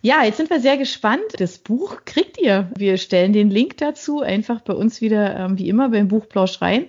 Ja, 0.00 0.24
jetzt 0.24 0.36
sind 0.36 0.50
wir 0.50 0.60
sehr 0.60 0.76
gespannt. 0.76 1.22
Das 1.38 1.58
Buch 1.58 1.98
kriegt 2.04 2.40
ihr. 2.40 2.70
Wir 2.76 2.96
stellen 2.98 3.32
den 3.32 3.50
Link 3.50 3.76
dazu 3.76 4.20
einfach 4.20 4.60
bei 4.60 4.72
uns 4.72 5.00
wieder, 5.00 5.36
ähm, 5.36 5.58
wie 5.58 5.68
immer, 5.68 5.90
beim 5.90 6.08
Buchplausch 6.08 6.60
rein. 6.60 6.86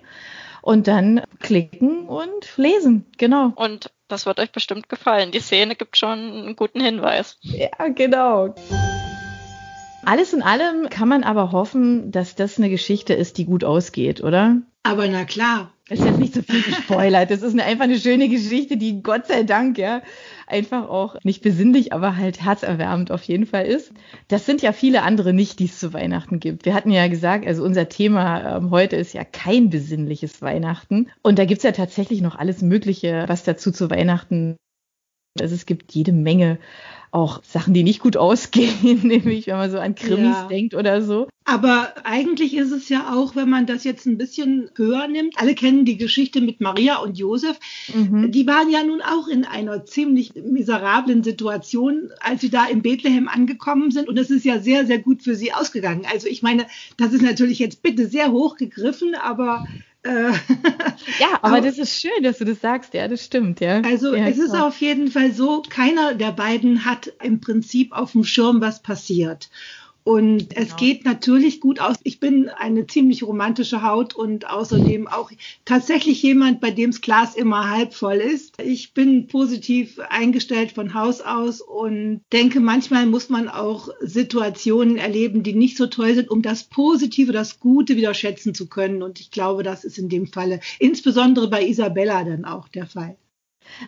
Und 0.61 0.87
dann 0.87 1.21
klicken 1.39 2.07
und 2.07 2.57
lesen. 2.57 3.05
Genau. 3.17 3.51
Und 3.55 3.91
das 4.07 4.25
wird 4.25 4.39
euch 4.39 4.51
bestimmt 4.51 4.89
gefallen. 4.89 5.31
Die 5.31 5.39
Szene 5.39 5.75
gibt 5.75 5.97
schon 5.97 6.19
einen 6.19 6.55
guten 6.55 6.79
Hinweis. 6.79 7.37
Ja, 7.41 7.87
genau. 7.93 8.55
Alles 10.05 10.33
in 10.33 10.41
allem 10.41 10.89
kann 10.89 11.07
man 11.07 11.23
aber 11.23 11.51
hoffen, 11.51 12.11
dass 12.11 12.35
das 12.35 12.57
eine 12.57 12.69
Geschichte 12.69 13.13
ist, 13.13 13.37
die 13.37 13.45
gut 13.45 13.63
ausgeht, 13.63 14.21
oder? 14.21 14.57
Aber 14.83 15.07
na 15.07 15.23
klar, 15.23 15.71
Ist 15.93 16.05
jetzt 16.05 16.19
nicht 16.19 16.33
so 16.33 16.41
viel 16.41 16.61
gespoilert. 16.63 17.29
Das 17.29 17.41
ist 17.41 17.53
eine, 17.53 17.63
einfach 17.65 17.83
eine 17.83 17.99
schöne 17.99 18.27
Geschichte, 18.27 18.77
die 18.77 19.03
Gott 19.03 19.27
sei 19.27 19.43
Dank, 19.43 19.77
ja, 19.77 20.01
einfach 20.47 20.89
auch 20.89 21.15
nicht 21.23 21.41
besinnlich, 21.41 21.93
aber 21.93 22.17
halt 22.17 22.43
herzerwärmend 22.43 23.11
auf 23.11 23.23
jeden 23.23 23.45
Fall 23.45 23.65
ist. 23.65 23.93
Das 24.27 24.45
sind 24.45 24.61
ja 24.61 24.71
viele 24.71 25.03
andere 25.03 25.33
nicht, 25.33 25.59
die 25.59 25.65
es 25.65 25.79
zu 25.79 25.93
Weihnachten 25.93 26.39
gibt. 26.39 26.65
Wir 26.65 26.73
hatten 26.73 26.91
ja 26.91 27.07
gesagt, 27.07 27.45
also 27.45 27.63
unser 27.63 27.89
Thema 27.89 28.57
ähm, 28.57 28.71
heute 28.71 28.95
ist 28.95 29.13
ja 29.13 29.23
kein 29.23 29.69
besinnliches 29.69 30.41
Weihnachten. 30.41 31.09
Und 31.21 31.37
da 31.37 31.45
gibt's 31.45 31.63
ja 31.63 31.71
tatsächlich 31.71 32.21
noch 32.21 32.35
alles 32.35 32.61
Mögliche, 32.61 33.25
was 33.27 33.43
dazu 33.43 33.71
zu 33.71 33.89
Weihnachten. 33.89 34.57
Also 35.39 35.53
es 35.53 35.65
gibt 35.65 35.93
jede 35.93 36.11
Menge 36.11 36.59
auch 37.13 37.43
Sachen, 37.43 37.73
die 37.73 37.83
nicht 37.83 37.99
gut 37.99 38.17
ausgehen, 38.17 39.01
nämlich 39.07 39.47
wenn 39.47 39.57
man 39.57 39.71
so 39.71 39.79
an 39.79 39.95
Krimis 39.95 40.35
Ja. 40.35 40.47
denkt 40.47 40.73
oder 40.73 41.01
so. 41.01 41.27
Aber 41.45 41.93
eigentlich 42.05 42.55
ist 42.55 42.71
es 42.71 42.87
ja 42.87 43.13
auch, 43.13 43.35
wenn 43.35 43.49
man 43.49 43.65
das 43.65 43.83
jetzt 43.83 44.05
ein 44.05 44.17
bisschen 44.17 44.69
höher 44.75 45.07
nimmt, 45.09 45.37
alle 45.37 45.55
kennen 45.55 45.83
die 45.83 45.97
Geschichte 45.97 46.39
mit 46.39 46.61
Maria 46.61 46.97
und 46.99 47.17
Josef. 47.17 47.59
Mhm. 47.93 48.31
Die 48.31 48.47
waren 48.47 48.69
ja 48.71 48.81
nun 48.83 49.01
auch 49.01 49.27
in 49.27 49.43
einer 49.43 49.85
ziemlich 49.85 50.31
miserablen 50.35 51.21
Situation, 51.21 52.09
als 52.21 52.41
sie 52.41 52.49
da 52.49 52.65
in 52.65 52.81
Bethlehem 52.81 53.27
angekommen 53.27 53.91
sind. 53.91 54.07
Und 54.07 54.17
es 54.17 54.29
ist 54.29 54.45
ja 54.45 54.59
sehr, 54.59 54.85
sehr 54.85 54.99
gut 54.99 55.21
für 55.21 55.35
sie 55.35 55.53
ausgegangen. 55.53 56.05
Also 56.11 56.27
ich 56.27 56.43
meine, 56.43 56.65
das 56.97 57.11
ist 57.11 57.21
natürlich 57.21 57.59
jetzt 57.59 57.83
bitte 57.83 58.07
sehr 58.07 58.31
hoch 58.31 58.55
gegriffen, 58.55 59.15
aber 59.21 59.65
Ja, 61.19 61.39
aber 61.41 61.61
das 61.61 61.77
ist 61.77 61.99
schön, 61.99 62.23
dass 62.23 62.37
du 62.37 62.45
das 62.45 62.59
sagst. 62.61 62.93
Ja, 62.93 63.07
das 63.07 63.23
stimmt, 63.23 63.59
ja. 63.59 63.81
also 63.81 64.15
ja, 64.15 64.27
es 64.27 64.37
ist 64.37 64.51
klar. 64.51 64.67
auf 64.67 64.77
jeden 64.81 65.09
Fall 65.09 65.31
so, 65.31 65.63
keiner 65.67 66.13
der 66.13 66.31
beiden 66.31 66.85
hat 66.85 67.13
im 67.21 67.39
Prinzip 67.39 67.93
auf 67.93 68.13
dem 68.13 68.23
Schirm, 68.23 68.61
was 68.61 68.81
passiert. 68.81 69.49
Und 70.03 70.55
es 70.57 70.65
Genau. 70.65 70.75
geht 70.77 71.05
natürlich 71.05 71.61
gut 71.61 71.79
aus. 71.79 71.95
Ich 72.03 72.19
bin 72.19 72.49
eine 72.49 72.87
ziemlich 72.87 73.23
romantische 73.23 73.81
Haut 73.83 74.13
und 74.13 74.49
außerdem 74.49 75.07
auch 75.07 75.31
tatsächlich 75.63 76.21
jemand, 76.21 76.59
bei 76.59 76.71
dem 76.71 76.91
das 76.91 76.99
Glas 76.99 77.35
immer 77.35 77.69
halb 77.69 77.93
voll 77.93 78.17
ist. 78.17 78.61
Ich 78.61 78.93
bin 78.93 79.27
positiv 79.27 79.99
eingestellt 80.09 80.73
von 80.73 80.93
Haus 80.93 81.21
aus 81.21 81.61
und 81.61 82.21
denke, 82.33 82.59
manchmal 82.59 83.05
muss 83.05 83.29
man 83.29 83.47
auch 83.47 83.89
Situationen 84.01 84.97
erleben, 84.97 85.41
die 85.41 85.53
nicht 85.53 85.77
so 85.77 85.87
toll 85.87 86.15
sind, 86.15 86.29
um 86.29 86.41
das 86.41 86.65
Positive, 86.65 87.31
das 87.31 87.61
Gute 87.61 87.95
wieder 87.95 88.13
schätzen 88.13 88.53
zu 88.53 88.67
können. 88.67 89.03
Und 89.03 89.21
ich 89.21 89.31
glaube, 89.31 89.63
das 89.63 89.85
ist 89.85 89.97
in 89.97 90.09
dem 90.09 90.27
Falle 90.27 90.59
insbesondere 90.79 91.49
bei 91.49 91.65
Isabella 91.65 92.25
dann 92.25 92.43
auch 92.43 92.67
der 92.67 92.87
Fall. 92.87 93.15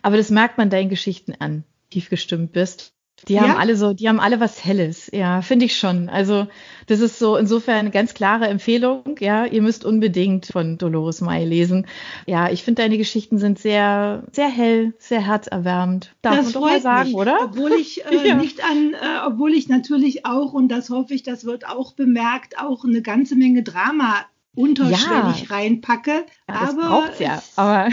Aber 0.01 0.15
das 0.15 0.29
merkt 0.29 0.57
man 0.57 0.69
deinen 0.69 0.89
Geschichten 0.89 1.33
an, 1.39 1.65
tief 1.89 2.09
gestimmt 2.09 2.53
bist. 2.53 2.94
Die 3.27 3.39
haben 3.39 3.51
Ja? 3.51 3.57
alle 3.57 3.75
so, 3.75 3.93
die 3.93 4.07
haben 4.09 4.19
alle 4.19 4.39
was 4.39 4.63
Helles. 4.63 5.09
Ja, 5.13 5.41
finde 5.41 5.65
ich 5.65 5.77
schon. 5.77 6.09
Also, 6.09 6.47
das 6.87 6.99
ist 6.99 7.17
so 7.17 7.37
insofern 7.37 7.77
eine 7.77 7.89
ganz 7.91 8.13
klare 8.13 8.47
Empfehlung. 8.47 9.15
Ja, 9.19 9.45
ihr 9.45 9.61
müsst 9.61 9.83
unbedingt 9.85 10.45
von 10.47 10.77
Dolores 10.77 11.21
May 11.21 11.45
lesen. 11.45 11.87
Ja, 12.27 12.51
ich 12.51 12.63
finde 12.63 12.83
deine 12.83 12.97
Geschichten 12.97 13.37
sind 13.39 13.57
sehr, 13.57 14.23
sehr 14.31 14.49
hell, 14.49 14.93
sehr 14.99 15.21
herzerwärmend. 15.25 16.13
Darf 16.21 16.43
man 16.43 16.51
doch 16.51 16.61
mal 16.61 16.81
sagen, 16.81 17.09
mich, 17.09 17.15
oder? 17.17 17.37
Obwohl 17.45 17.71
ich 17.73 18.05
äh, 18.11 18.27
Ja. 18.27 18.35
nicht 18.35 18.63
an, 18.63 18.93
äh, 18.93 19.25
obwohl 19.27 19.53
ich 19.53 19.69
natürlich 19.69 20.25
auch, 20.25 20.53
und 20.53 20.67
das 20.67 20.89
hoffe 20.89 21.13
ich, 21.13 21.23
das 21.23 21.45
wird 21.45 21.67
auch 21.67 21.93
bemerkt, 21.93 22.59
auch 22.59 22.83
eine 22.83 23.01
ganze 23.01 23.35
Menge 23.35 23.63
Drama 23.63 24.25
unterschwellig 24.55 25.49
reinpacke. 25.51 26.25
Ja, 26.47 26.59
das 26.59 26.69
aber 26.71 26.81
braucht's 26.89 27.19
ja. 27.19 27.41
Aber 27.55 27.89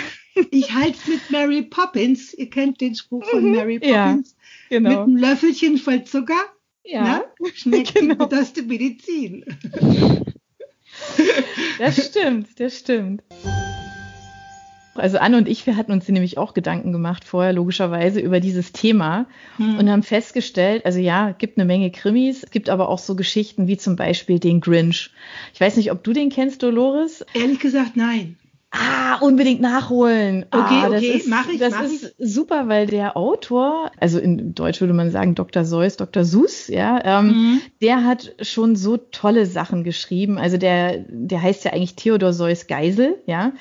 ich 0.50 0.72
halte 0.74 0.96
es 0.98 1.06
mit 1.08 1.30
Mary 1.30 1.62
Poppins. 1.62 2.34
Ihr 2.34 2.50
kennt 2.50 2.80
den 2.80 2.94
Spruch 2.94 3.24
von 3.26 3.50
Mary 3.50 3.78
Mhm. 3.82 3.88
Ja, 3.88 4.06
Poppins. 4.08 4.36
Mit 4.70 4.82
genau. 4.84 5.02
einem 5.02 5.16
Löffelchen 5.16 5.78
voll 5.78 6.04
Zucker 6.04 6.34
Ja, 6.84 7.02
ne? 7.04 7.24
schmeckt 7.54 7.94
genau. 7.94 8.26
die 8.26 8.34
beste 8.36 8.62
Medizin. 8.62 9.44
das 11.78 12.06
stimmt, 12.06 12.48
das 12.60 12.78
stimmt. 12.78 13.22
Also 14.94 15.16
Anne 15.16 15.38
und 15.38 15.48
ich, 15.48 15.64
wir 15.66 15.76
hatten 15.78 15.90
uns 15.90 16.06
nämlich 16.08 16.36
auch 16.36 16.52
Gedanken 16.52 16.92
gemacht 16.92 17.24
vorher, 17.24 17.54
logischerweise, 17.54 18.20
über 18.20 18.40
dieses 18.40 18.72
Thema 18.72 19.26
Hm. 19.56 19.78
und 19.78 19.90
haben 19.90 20.02
festgestellt, 20.02 20.84
also 20.84 20.98
ja, 20.98 21.30
es 21.30 21.38
gibt 21.38 21.56
eine 21.56 21.64
Menge 21.64 21.90
Krimis, 21.90 22.44
gibt 22.50 22.68
aber 22.68 22.90
auch 22.90 22.98
so 22.98 23.14
Geschichten 23.16 23.66
wie 23.68 23.78
zum 23.78 23.96
Beispiel 23.96 24.38
den 24.38 24.60
Grinch. 24.60 25.10
Ich 25.54 25.60
weiß 25.62 25.78
nicht, 25.78 25.92
ob 25.92 26.04
du 26.04 26.12
den 26.12 26.28
kennst, 26.28 26.62
Dolores. 26.62 27.24
Ehrlich 27.32 27.58
gesagt, 27.58 27.96
nein. 27.96 28.36
Ah, 28.74 29.18
unbedingt 29.20 29.60
nachholen. 29.60 30.46
Okay, 30.50 30.80
ah, 30.82 30.88
das 30.88 31.02
okay, 31.02 31.16
ist, 31.18 31.28
mach 31.28 31.46
ich, 31.48 31.58
Das 31.58 31.72
mach 31.74 31.82
ist 31.84 32.14
super, 32.18 32.68
weil 32.68 32.86
der 32.86 33.18
Autor, 33.18 33.90
also 34.00 34.18
in 34.18 34.54
Deutsch 34.54 34.80
würde 34.80 34.94
man 34.94 35.10
sagen 35.10 35.34
Dr. 35.34 35.66
Seuss, 35.66 35.98
Dr. 35.98 36.24
Sus, 36.24 36.68
ja, 36.68 36.98
ähm, 37.04 37.26
Mhm. 37.26 37.60
der 37.82 38.04
hat 38.06 38.34
schon 38.40 38.74
so 38.74 38.96
tolle 38.96 39.44
Sachen 39.44 39.84
geschrieben. 39.84 40.38
Also 40.38 40.56
der, 40.56 41.04
der 41.08 41.42
heißt 41.42 41.64
ja 41.66 41.72
eigentlich 41.74 41.96
Theodor 41.96 42.32
Seuss 42.32 42.66
Geisel, 42.66 43.18
ja. 43.26 43.52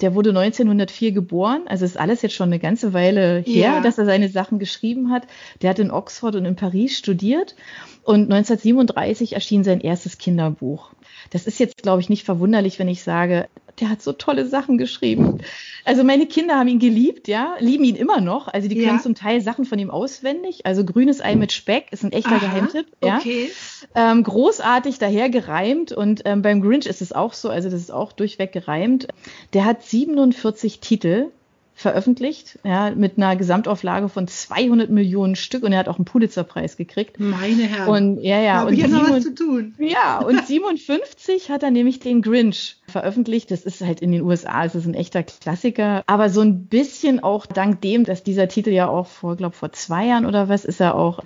Der 0.00 0.14
wurde 0.14 0.30
1904 0.30 1.12
geboren, 1.12 1.62
also 1.66 1.84
ist 1.86 1.98
alles 1.98 2.20
jetzt 2.22 2.34
schon 2.34 2.48
eine 2.50 2.58
ganze 2.58 2.92
Weile 2.94 3.38
her, 3.46 3.74
Ja. 3.76 3.80
dass 3.80 3.96
er 3.98 4.04
seine 4.06 4.28
Sachen 4.28 4.58
geschrieben 4.58 5.10
hat. 5.10 5.22
Der 5.62 5.70
hat 5.70 5.78
in 5.78 5.90
Oxford 5.90 6.34
und 6.34 6.44
in 6.46 6.56
Paris 6.56 6.96
studiert 6.98 7.56
und 8.04 8.30
1937 8.30 9.34
erschien 9.34 9.64
sein 9.64 9.80
erstes 9.80 10.18
Kinderbuch. 10.18 10.92
Das 11.30 11.46
ist 11.46 11.58
jetzt, 11.60 11.82
glaube 11.82 12.00
ich, 12.02 12.08
nicht 12.10 12.24
verwunderlich, 12.24 12.78
wenn 12.78 12.88
ich 12.88 13.02
sage, 13.02 13.48
der 13.80 13.90
hat 13.90 14.02
so 14.02 14.12
tolle 14.12 14.46
Sachen 14.46 14.78
geschrieben. 14.78 15.38
Also 15.84 16.02
meine 16.04 16.26
Kinder 16.26 16.58
haben 16.58 16.68
ihn 16.68 16.78
geliebt, 16.78 17.28
ja, 17.28 17.54
lieben 17.58 17.84
ihn 17.84 17.96
immer 17.96 18.20
noch. 18.20 18.48
Also 18.48 18.68
die 18.68 18.74
können 18.74 18.96
ja. 18.96 19.02
zum 19.02 19.14
Teil 19.14 19.40
Sachen 19.40 19.64
von 19.64 19.78
ihm 19.78 19.90
auswendig. 19.90 20.66
Also 20.66 20.84
grünes 20.84 21.20
Ei 21.20 21.36
mit 21.36 21.52
Speck 21.52 21.92
ist 21.92 22.04
ein 22.04 22.12
echter 22.12 22.36
Aha, 22.36 22.38
Geheimtipp. 22.38 22.86
Ja. 23.04 23.18
Okay. 23.18 23.50
Ähm, 23.94 24.22
großartig 24.22 24.98
daher 24.98 25.30
gereimt 25.30 25.92
und 25.92 26.22
ähm, 26.24 26.42
beim 26.42 26.62
Grinch 26.62 26.86
ist 26.86 27.02
es 27.02 27.12
auch 27.12 27.32
so, 27.32 27.50
also 27.50 27.70
das 27.70 27.80
ist 27.80 27.92
auch 27.92 28.12
durchweg 28.12 28.52
gereimt. 28.52 29.08
Der 29.52 29.64
hat 29.64 29.82
47 29.82 30.80
Titel 30.80 31.30
veröffentlicht, 31.78 32.58
ja, 32.64 32.90
mit 32.90 33.18
einer 33.18 33.36
Gesamtauflage 33.36 34.08
von 34.08 34.26
200 34.26 34.88
Millionen 34.88 35.36
Stück 35.36 35.62
und 35.62 35.72
er 35.72 35.80
hat 35.80 35.88
auch 35.88 35.98
einen 35.98 36.06
Pulitzerpreis 36.06 36.78
gekriegt. 36.78 37.20
Meine 37.20 37.64
Herren. 37.64 37.88
Und 37.88 38.22
ja, 38.22 38.40
ja, 38.40 38.62
und 38.62 38.72
ja 38.74 38.88
noch 38.88 39.10
was 39.10 39.24
zu 39.24 39.34
tun. 39.34 39.74
Ja, 39.78 40.20
und 40.20 40.46
57 40.46 41.50
hat 41.50 41.62
er 41.62 41.70
nämlich 41.70 42.00
den 42.00 42.22
Grinch 42.22 42.78
veröffentlicht. 42.88 43.50
Das 43.50 43.64
ist 43.64 43.82
halt 43.82 44.00
in 44.00 44.10
den 44.10 44.22
USA, 44.22 44.64
es 44.64 44.74
ist 44.74 44.86
ein 44.86 44.94
echter 44.94 45.22
Klassiker, 45.22 46.02
aber 46.06 46.30
so 46.30 46.40
ein 46.40 46.64
bisschen 46.64 47.22
auch 47.22 47.44
dank 47.44 47.82
dem, 47.82 48.04
dass 48.04 48.24
dieser 48.24 48.48
Titel 48.48 48.70
ja 48.70 48.88
auch 48.88 49.06
vor, 49.06 49.36
glaube 49.36 49.54
vor 49.54 49.70
zwei 49.72 50.06
Jahren 50.06 50.24
oder 50.24 50.48
was, 50.48 50.64
ist 50.64 50.80
er 50.80 50.94
auch 50.94 51.22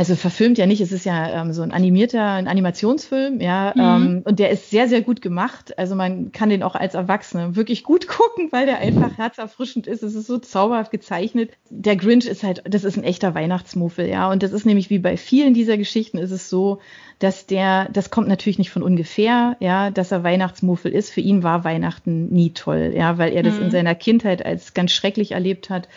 also 0.00 0.16
verfilmt 0.16 0.56
ja 0.56 0.64
nicht, 0.64 0.80
es 0.80 0.92
ist 0.92 1.04
ja 1.04 1.42
ähm, 1.42 1.52
so 1.52 1.60
ein 1.60 1.72
animierter, 1.72 2.24
ein 2.24 2.48
Animationsfilm, 2.48 3.38
ja, 3.38 3.74
mhm. 3.76 3.82
ähm, 3.82 4.22
und 4.24 4.38
der 4.38 4.48
ist 4.48 4.70
sehr, 4.70 4.88
sehr 4.88 5.02
gut 5.02 5.20
gemacht. 5.20 5.76
Also 5.78 5.94
man 5.94 6.32
kann 6.32 6.48
den 6.48 6.62
auch 6.62 6.74
als 6.74 6.94
Erwachsene 6.94 7.54
wirklich 7.54 7.84
gut 7.84 8.08
gucken, 8.08 8.48
weil 8.50 8.64
der 8.64 8.78
einfach 8.78 9.18
herzerfrischend 9.18 9.86
ist. 9.86 10.02
Es 10.02 10.14
ist 10.14 10.26
so 10.26 10.38
zauberhaft 10.38 10.90
gezeichnet. 10.90 11.50
Der 11.68 11.96
Grinch 11.96 12.24
ist 12.24 12.42
halt, 12.42 12.62
das 12.64 12.84
ist 12.84 12.96
ein 12.96 13.04
echter 13.04 13.34
Weihnachtsmuffel, 13.34 14.08
ja, 14.08 14.30
und 14.30 14.42
das 14.42 14.52
ist 14.52 14.64
nämlich 14.64 14.88
wie 14.88 15.00
bei 15.00 15.18
vielen 15.18 15.52
dieser 15.52 15.76
Geschichten 15.76 16.16
ist 16.16 16.30
es 16.30 16.48
so, 16.48 16.78
dass 17.20 17.44
der, 17.46 17.88
das 17.92 18.10
kommt 18.10 18.28
natürlich 18.28 18.58
nicht 18.58 18.70
von 18.70 18.82
ungefähr, 18.82 19.56
ja, 19.60 19.90
dass 19.90 20.10
er 20.10 20.24
Weihnachtsmuffel 20.24 20.90
ist. 20.90 21.10
Für 21.10 21.20
ihn 21.20 21.42
war 21.42 21.64
Weihnachten 21.64 22.30
nie 22.30 22.52
toll, 22.52 22.94
ja, 22.96 23.18
weil 23.18 23.32
er 23.34 23.42
das 23.42 23.56
mhm. 23.56 23.64
in 23.64 23.70
seiner 23.70 23.94
Kindheit 23.94 24.44
als 24.44 24.72
ganz 24.72 24.90
schrecklich 24.92 25.32
erlebt 25.32 25.68
hat 25.68 25.88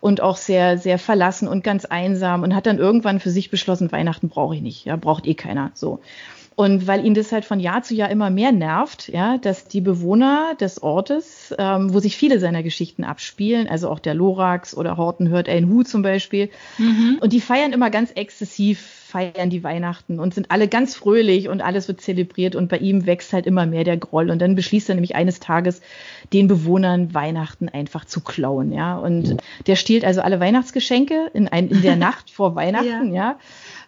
und 0.00 0.20
auch 0.20 0.36
sehr, 0.36 0.78
sehr 0.78 0.98
verlassen 0.98 1.48
und 1.48 1.64
ganz 1.64 1.84
einsam 1.84 2.44
und 2.44 2.54
hat 2.54 2.66
dann 2.66 2.78
irgendwann 2.78 3.18
für 3.18 3.30
sich 3.30 3.50
beschlossen, 3.50 3.90
Weihnachten 3.90 4.28
brauche 4.28 4.54
ich 4.54 4.62
nicht, 4.62 4.84
ja, 4.84 4.94
braucht 4.94 5.26
eh 5.26 5.34
keiner, 5.34 5.72
so. 5.74 5.98
Und 6.54 6.88
weil 6.88 7.04
ihn 7.04 7.14
das 7.14 7.30
halt 7.30 7.44
von 7.44 7.60
Jahr 7.60 7.82
zu 7.82 7.94
Jahr 7.94 8.10
immer 8.10 8.30
mehr 8.30 8.50
nervt, 8.50 9.08
ja, 9.08 9.38
dass 9.38 9.66
die 9.66 9.80
Bewohner 9.80 10.56
des 10.60 10.82
Ortes, 10.82 11.54
ähm, 11.56 11.92
wo 11.92 12.00
sich 12.00 12.16
viele 12.16 12.40
seiner 12.40 12.64
Geschichten 12.64 13.04
abspielen, 13.04 13.68
also 13.68 13.88
auch 13.88 14.00
der 14.00 14.14
Lorax 14.14 14.76
oder 14.76 14.96
Horten 14.96 15.28
hört 15.28 15.48
ein 15.48 15.68
Hu 15.68 15.84
zum 15.84 16.02
Beispiel, 16.02 16.50
mhm. 16.78 17.18
und 17.20 17.32
die 17.32 17.40
feiern 17.40 17.72
immer 17.72 17.90
ganz 17.90 18.10
exzessiv, 18.12 18.97
feiern 19.08 19.48
die 19.48 19.64
Weihnachten 19.64 20.20
und 20.20 20.34
sind 20.34 20.50
alle 20.50 20.68
ganz 20.68 20.94
fröhlich 20.94 21.48
und 21.48 21.62
alles 21.62 21.88
wird 21.88 22.02
zelebriert 22.02 22.54
und 22.54 22.68
bei 22.68 22.76
ihm 22.76 23.06
wächst 23.06 23.32
halt 23.32 23.46
immer 23.46 23.64
mehr 23.64 23.82
der 23.82 23.96
Groll. 23.96 24.28
Und 24.28 24.42
dann 24.42 24.54
beschließt 24.54 24.90
er 24.90 24.96
nämlich 24.96 25.16
eines 25.16 25.40
Tages, 25.40 25.80
den 26.34 26.46
Bewohnern 26.46 27.14
Weihnachten 27.14 27.70
einfach 27.70 28.04
zu 28.04 28.20
klauen, 28.20 28.70
ja, 28.70 28.98
und 28.98 29.38
der 29.66 29.76
stiehlt 29.76 30.04
also 30.04 30.20
alle 30.20 30.40
Weihnachtsgeschenke 30.40 31.30
in, 31.32 31.48
ein, 31.48 31.70
in 31.70 31.80
der 31.80 31.96
Nacht 32.08 32.30
vor 32.30 32.54
Weihnachten, 32.54 33.14
ja. 33.14 33.30
ja 33.30 33.38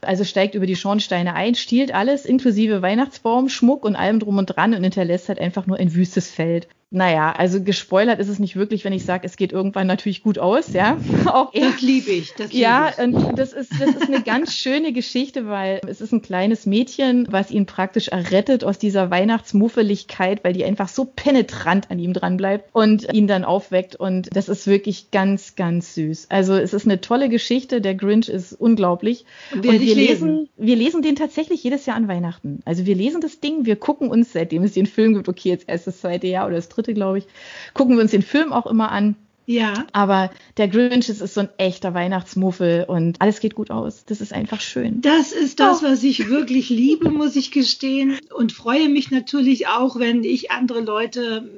also 0.03 0.25
steigt 0.25 0.55
über 0.55 0.67
die 0.67 0.77
Schornsteine 0.77 1.35
ein, 1.35 1.55
stiehlt 1.55 1.95
alles, 1.95 2.25
inklusive 2.25 2.83
Weihnachtsbaum, 2.83 3.49
Schmuck 3.49 3.85
und 3.85 3.97
allem 3.97 4.21
drum 4.21 4.39
und 4.39 4.47
dran 4.47 4.75
und 4.75 4.83
hinterlässt 4.83 5.29
halt 5.29 5.39
einfach 5.39 5.67
nur 5.67 5.79
ein 5.79 5.95
wüstes 5.95 6.31
Feld. 6.31 6.69
Naja, 6.93 7.31
also 7.31 7.63
gespoilert 7.63 8.19
ist 8.19 8.27
es 8.29 8.41
nicht 8.41 8.57
wirklich, 8.57 8.85
wenn 8.85 8.93
ich 8.93 9.05
sage, 9.05 9.25
es 9.25 9.37
geht 9.37 9.53
irgendwann 9.53 9.87
natürlich 9.87 10.25
gut 10.25 10.41
aus, 10.41 10.73
ja. 10.73 10.99
Auch 11.27 11.53
das 11.53 11.81
liebe 11.81 12.11
ich. 12.11 12.35
Das 12.35 12.53
lieb 12.53 12.63
ja, 12.63 12.91
ich. 12.91 12.99
und 12.99 13.39
das 13.39 13.53
ist, 13.53 13.71
das 13.79 13.91
ist 13.91 14.09
eine 14.09 14.23
ganz 14.23 14.57
schöne 14.57 14.93
Geschichte, 14.93 15.47
weil 15.47 15.81
es 15.87 16.01
ist 16.01 16.13
ein 16.13 16.21
kleines 16.21 16.67
Mädchen, 16.67 17.29
was 17.31 17.53
ihn 17.53 17.65
praktisch 17.67 18.09
errettet 18.09 18.65
aus 18.65 18.81
dieser 18.81 19.09
Weihnachtsmuffeligkeit, 19.09 20.43
weil 20.43 20.53
die 20.53 20.65
einfach 20.65 20.89
so 20.89 21.05
penetrant 21.05 21.93
an 21.93 22.01
ihm 22.01 22.13
dran 22.13 22.37
bleibt 22.37 22.69
und 22.73 23.13
ihn 23.15 23.29
dann 23.29 23.45
aufweckt. 23.45 23.95
Und 23.95 24.29
das 24.35 24.49
ist 24.49 24.67
wirklich 24.67 25.13
ganz, 25.13 25.55
ganz 25.55 25.95
süß. 25.95 26.27
Also 26.29 26.55
es 26.55 26.75
ist 26.75 26.87
eine 26.87 27.01
tolle 27.01 27.29
Geschichte. 27.29 27.81
Der 27.81 27.95
Grinch 27.95 28.29
ist 28.29 28.53
unglaublich. 28.53 29.27
Und 29.53 29.63
wir 29.97 30.09
lesen, 30.09 30.49
wir 30.57 30.77
lesen 30.77 31.03
den 31.03 31.17
tatsächlich 31.17 31.63
jedes 31.63 31.87
Jahr 31.87 31.97
an 31.97 32.09
Weihnachten. 32.09 32.61
Also 32.65 32.87
wir 32.87 32.95
lesen 32.95 33.21
das 33.21 33.41
Ding, 33.41 33.67
wir 33.67 33.77
gucken 33.77 34.11
uns, 34.11 34.33
seitdem 34.33 34.63
es 34.63 34.73
den 34.73 34.87
Film 34.87 35.15
gibt, 35.15 35.29
okay, 35.29 35.51
jetzt 35.51 35.69
erst 35.69 35.87
das 35.87 36.01
zweite 36.01 36.27
Jahr 36.27 36.47
oder 36.47 36.57
das 36.57 36.69
dritte 36.69 36.95
glaube 36.95 37.19
ich, 37.19 37.27
gucken 37.75 37.97
wir 37.97 38.03
uns 38.03 38.11
den 38.11 38.23
Film 38.23 38.53
auch 38.53 38.67
immer 38.67 38.91
an. 38.91 39.17
Ja. 39.51 39.85
Aber 39.93 40.31
der 40.59 40.69
Grinch 40.69 41.09
ist, 41.09 41.21
ist 41.21 41.35
so 41.35 41.41
ein 41.41 41.49
echter 41.57 41.93
Weihnachtsmuffel 41.93 42.85
und 42.87 43.21
alles 43.21 43.41
geht 43.41 43.57
gut 43.57 43.73
aus. 43.73 44.05
Das 44.05 44.21
ist 44.21 44.33
einfach 44.33 44.61
schön. 44.61 45.01
Das 45.01 45.33
ist 45.33 45.59
das, 45.59 45.83
oh. 45.83 45.87
was 45.87 46.05
ich 46.05 46.29
wirklich 46.29 46.69
liebe, 46.69 47.11
muss 47.11 47.35
ich 47.35 47.51
gestehen. 47.51 48.17
Und 48.33 48.53
freue 48.53 48.89
mich 48.89 49.11
natürlich 49.11 49.67
auch, 49.67 49.99
wenn 49.99 50.23
ich 50.23 50.53
andere 50.53 50.81
Leute 50.81 51.51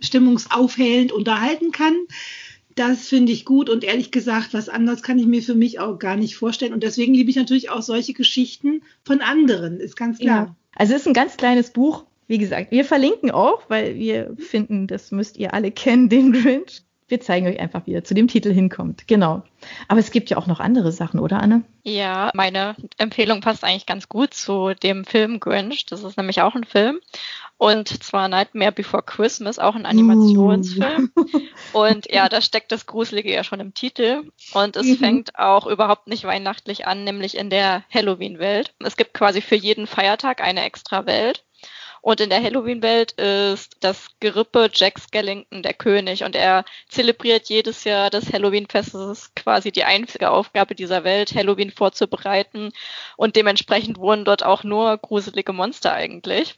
stimmungsaufhellend 0.00 1.12
unterhalten 1.12 1.70
kann. 1.70 1.94
Das 2.74 3.08
finde 3.08 3.32
ich 3.32 3.44
gut 3.44 3.70
und 3.70 3.84
ehrlich 3.84 4.10
gesagt, 4.10 4.52
was 4.52 4.68
anderes 4.68 5.02
kann 5.02 5.18
ich 5.18 5.26
mir 5.26 5.42
für 5.42 5.54
mich 5.54 5.78
auch 5.78 5.98
gar 5.98 6.16
nicht 6.16 6.36
vorstellen. 6.36 6.72
Und 6.72 6.82
deswegen 6.82 7.14
liebe 7.14 7.30
ich 7.30 7.36
natürlich 7.36 7.70
auch 7.70 7.82
solche 7.82 8.14
Geschichten 8.14 8.82
von 9.04 9.20
anderen, 9.20 9.78
ist 9.78 9.96
ganz 9.96 10.18
klar. 10.18 10.46
Ja. 10.46 10.56
Also 10.74 10.94
es 10.94 11.02
ist 11.02 11.06
ein 11.06 11.14
ganz 11.14 11.36
kleines 11.36 11.70
Buch, 11.70 12.04
wie 12.26 12.38
gesagt, 12.38 12.70
wir 12.72 12.84
verlinken 12.84 13.30
auch, 13.30 13.62
weil 13.68 13.96
wir 13.96 14.34
finden, 14.38 14.86
das 14.86 15.10
müsst 15.12 15.36
ihr 15.36 15.54
alle 15.54 15.70
kennen, 15.70 16.08
den 16.08 16.32
Grinch. 16.32 16.82
Wir 17.06 17.20
zeigen 17.20 17.46
euch 17.46 17.60
einfach, 17.60 17.82
wie 17.86 17.92
er 17.92 18.04
zu 18.04 18.14
dem 18.14 18.28
Titel 18.28 18.52
hinkommt. 18.52 19.06
Genau. 19.06 19.42
Aber 19.88 20.00
es 20.00 20.10
gibt 20.10 20.30
ja 20.30 20.36
auch 20.36 20.46
noch 20.46 20.60
andere 20.60 20.90
Sachen, 20.90 21.20
oder 21.20 21.40
Anne? 21.40 21.62
Ja, 21.82 22.30
meine 22.34 22.76
Empfehlung 22.96 23.40
passt 23.40 23.62
eigentlich 23.62 23.86
ganz 23.86 24.08
gut 24.08 24.32
zu 24.32 24.74
dem 24.74 25.04
Film 25.04 25.38
Grinch. 25.38 25.84
Das 25.86 26.02
ist 26.02 26.16
nämlich 26.16 26.40
auch 26.40 26.54
ein 26.54 26.64
Film. 26.64 27.00
Und 27.58 27.88
zwar 28.02 28.28
Nightmare 28.28 28.72
Before 28.72 29.02
Christmas, 29.02 29.58
auch 29.58 29.74
ein 29.74 29.86
Animationsfilm. 29.86 31.10
Uh. 31.16 31.78
Und 31.78 32.10
ja, 32.10 32.28
da 32.28 32.40
steckt 32.40 32.72
das 32.72 32.86
Gruselige 32.86 33.32
ja 33.32 33.44
schon 33.44 33.60
im 33.60 33.74
Titel. 33.74 34.30
Und 34.54 34.76
es 34.76 34.86
mhm. 34.86 34.96
fängt 34.96 35.38
auch 35.38 35.66
überhaupt 35.66 36.08
nicht 36.08 36.24
weihnachtlich 36.24 36.86
an, 36.86 37.04
nämlich 37.04 37.36
in 37.36 37.50
der 37.50 37.84
Halloween-Welt. 37.92 38.74
Es 38.80 38.96
gibt 38.96 39.14
quasi 39.14 39.40
für 39.40 39.56
jeden 39.56 39.86
Feiertag 39.86 40.40
eine 40.42 40.64
extra 40.64 41.06
Welt. 41.06 41.44
Und 42.04 42.20
in 42.20 42.28
der 42.28 42.42
Halloween-Welt 42.42 43.12
ist 43.12 43.78
das 43.80 44.08
Gerippe 44.20 44.68
Jack 44.70 44.98
Skellington 44.98 45.62
der 45.62 45.72
König 45.72 46.22
und 46.22 46.36
er 46.36 46.66
zelebriert 46.90 47.48
jedes 47.48 47.84
Jahr 47.84 48.10
das 48.10 48.30
Halloween-Fest. 48.30 48.92
Das 48.92 49.18
ist 49.18 49.36
quasi 49.36 49.72
die 49.72 49.84
einzige 49.84 50.30
Aufgabe 50.30 50.74
dieser 50.74 51.02
Welt, 51.04 51.34
Halloween 51.34 51.70
vorzubereiten. 51.70 52.72
Und 53.16 53.36
dementsprechend 53.36 53.96
wurden 53.96 54.26
dort 54.26 54.44
auch 54.44 54.64
nur 54.64 54.98
gruselige 54.98 55.54
Monster 55.54 55.94
eigentlich. 55.94 56.56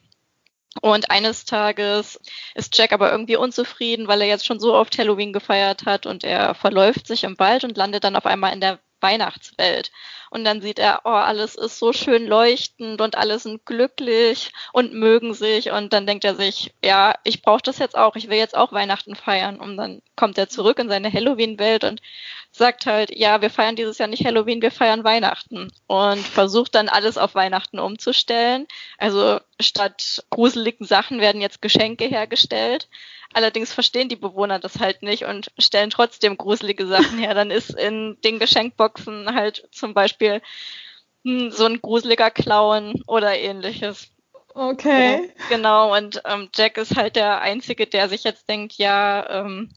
Und 0.82 1.12
eines 1.12 1.44
Tages 1.44 2.20
ist 2.56 2.76
Jack 2.76 2.92
aber 2.92 3.12
irgendwie 3.12 3.36
unzufrieden, 3.36 4.08
weil 4.08 4.22
er 4.22 4.26
jetzt 4.26 4.46
schon 4.46 4.58
so 4.58 4.74
oft 4.74 4.98
Halloween 4.98 5.32
gefeiert 5.32 5.86
hat 5.86 6.06
und 6.06 6.24
er 6.24 6.56
verläuft 6.56 7.06
sich 7.06 7.22
im 7.22 7.38
Wald 7.38 7.62
und 7.62 7.76
landet 7.76 8.02
dann 8.02 8.16
auf 8.16 8.26
einmal 8.26 8.52
in 8.52 8.60
der 8.60 8.80
Weihnachtswelt. 9.00 9.90
Und 10.30 10.44
dann 10.44 10.60
sieht 10.60 10.78
er, 10.78 11.02
oh, 11.04 11.10
alles 11.10 11.54
ist 11.54 11.78
so 11.78 11.92
schön 11.92 12.26
leuchtend 12.26 13.00
und 13.00 13.16
alle 13.16 13.38
sind 13.38 13.64
glücklich 13.64 14.52
und 14.72 14.92
mögen 14.92 15.34
sich. 15.34 15.70
Und 15.70 15.92
dann 15.92 16.06
denkt 16.06 16.24
er 16.24 16.34
sich, 16.34 16.74
ja, 16.84 17.14
ich 17.24 17.42
brauche 17.42 17.62
das 17.62 17.78
jetzt 17.78 17.96
auch, 17.96 18.16
ich 18.16 18.28
will 18.28 18.38
jetzt 18.38 18.56
auch 18.56 18.72
Weihnachten 18.72 19.14
feiern. 19.14 19.58
Und 19.58 19.76
dann 19.76 20.02
kommt 20.16 20.38
er 20.38 20.48
zurück 20.48 20.78
in 20.78 20.88
seine 20.88 21.12
Halloween-Welt 21.12 21.84
und 21.84 22.02
sagt 22.50 22.86
halt, 22.86 23.14
ja, 23.14 23.40
wir 23.40 23.50
feiern 23.50 23.76
dieses 23.76 23.98
Jahr 23.98 24.08
nicht 24.08 24.24
Halloween, 24.24 24.62
wir 24.62 24.70
feiern 24.70 25.04
Weihnachten. 25.04 25.72
Und 25.86 26.20
versucht 26.20 26.74
dann 26.74 26.88
alles 26.88 27.18
auf 27.18 27.34
Weihnachten 27.34 27.78
umzustellen. 27.78 28.66
Also 28.98 29.40
statt 29.60 30.24
gruseligen 30.30 30.86
Sachen 30.86 31.20
werden 31.20 31.40
jetzt 31.40 31.62
Geschenke 31.62 32.06
hergestellt. 32.06 32.88
Allerdings 33.36 33.70
verstehen 33.70 34.08
die 34.08 34.16
Bewohner 34.16 34.58
das 34.58 34.80
halt 34.80 35.02
nicht 35.02 35.26
und 35.26 35.52
stellen 35.58 35.90
trotzdem 35.90 36.38
gruselige 36.38 36.86
Sachen 36.86 37.18
her. 37.18 37.34
Dann 37.34 37.50
ist 37.50 37.68
in 37.68 38.16
den 38.24 38.38
Geschenkboxen 38.38 39.34
halt 39.34 39.68
zum 39.72 39.92
Beispiel 39.92 40.40
hm, 41.22 41.50
so 41.50 41.66
ein 41.66 41.82
gruseliger 41.82 42.30
Clown 42.30 43.02
oder 43.06 43.38
ähnliches. 43.38 44.08
Okay. 44.54 45.34
genau, 45.50 45.94
und 45.94 46.22
ähm, 46.24 46.48
Jack 46.54 46.78
ist 46.78 46.96
halt 46.96 47.16
der 47.16 47.42
Einzige, 47.42 47.86
der 47.86 48.08
sich 48.08 48.24
jetzt 48.24 48.48
denkt, 48.48 48.78
ja, 48.78 49.28
ähm, 49.28 49.70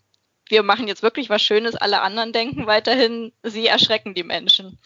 wir 0.50 0.64
machen 0.64 0.88
jetzt 0.88 1.04
wirklich 1.04 1.30
was 1.30 1.42
Schönes, 1.42 1.76
alle 1.76 2.02
anderen 2.02 2.34
denken 2.34 2.68
weiterhin, 2.68 3.32
sie 3.44 3.68
erschrecken 3.68 4.14
die 4.14 4.24
Menschen. 4.24 4.80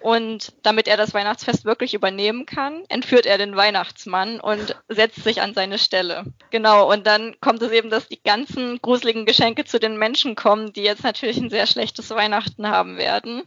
Und 0.00 0.52
damit 0.62 0.88
er 0.88 0.96
das 0.96 1.14
Weihnachtsfest 1.14 1.64
wirklich 1.64 1.94
übernehmen 1.94 2.44
kann, 2.44 2.84
entführt 2.88 3.24
er 3.24 3.38
den 3.38 3.56
Weihnachtsmann 3.56 4.40
und 4.40 4.76
setzt 4.88 5.22
sich 5.22 5.40
an 5.40 5.54
seine 5.54 5.78
Stelle. 5.78 6.24
Genau, 6.50 6.92
und 6.92 7.06
dann 7.06 7.36
kommt 7.40 7.62
es 7.62 7.70
eben, 7.70 7.88
dass 7.88 8.08
die 8.08 8.22
ganzen 8.22 8.80
gruseligen 8.82 9.26
Geschenke 9.26 9.64
zu 9.64 9.78
den 9.78 9.96
Menschen 9.96 10.34
kommen, 10.34 10.72
die 10.72 10.82
jetzt 10.82 11.04
natürlich 11.04 11.36
ein 11.38 11.50
sehr 11.50 11.66
schlechtes 11.66 12.10
Weihnachten 12.10 12.68
haben 12.68 12.98
werden. 12.98 13.42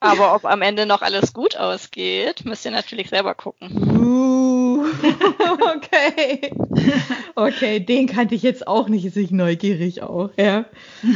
Aber 0.00 0.34
ob 0.34 0.44
am 0.44 0.62
Ende 0.62 0.84
noch 0.84 1.00
alles 1.00 1.32
gut 1.32 1.56
ausgeht, 1.56 2.44
müsst 2.44 2.64
ihr 2.64 2.72
natürlich 2.72 3.08
selber 3.08 3.36
gucken. 3.36 3.70
Uh, 3.96 4.31
okay. 5.76 6.52
Okay, 7.34 7.80
den 7.80 8.06
kannte 8.06 8.34
ich 8.34 8.42
jetzt 8.42 8.66
auch 8.66 8.88
nicht, 8.88 9.04
ist 9.04 9.16
ich 9.16 9.30
neugierig 9.30 10.02
auch, 10.02 10.30
ja. 10.36 10.66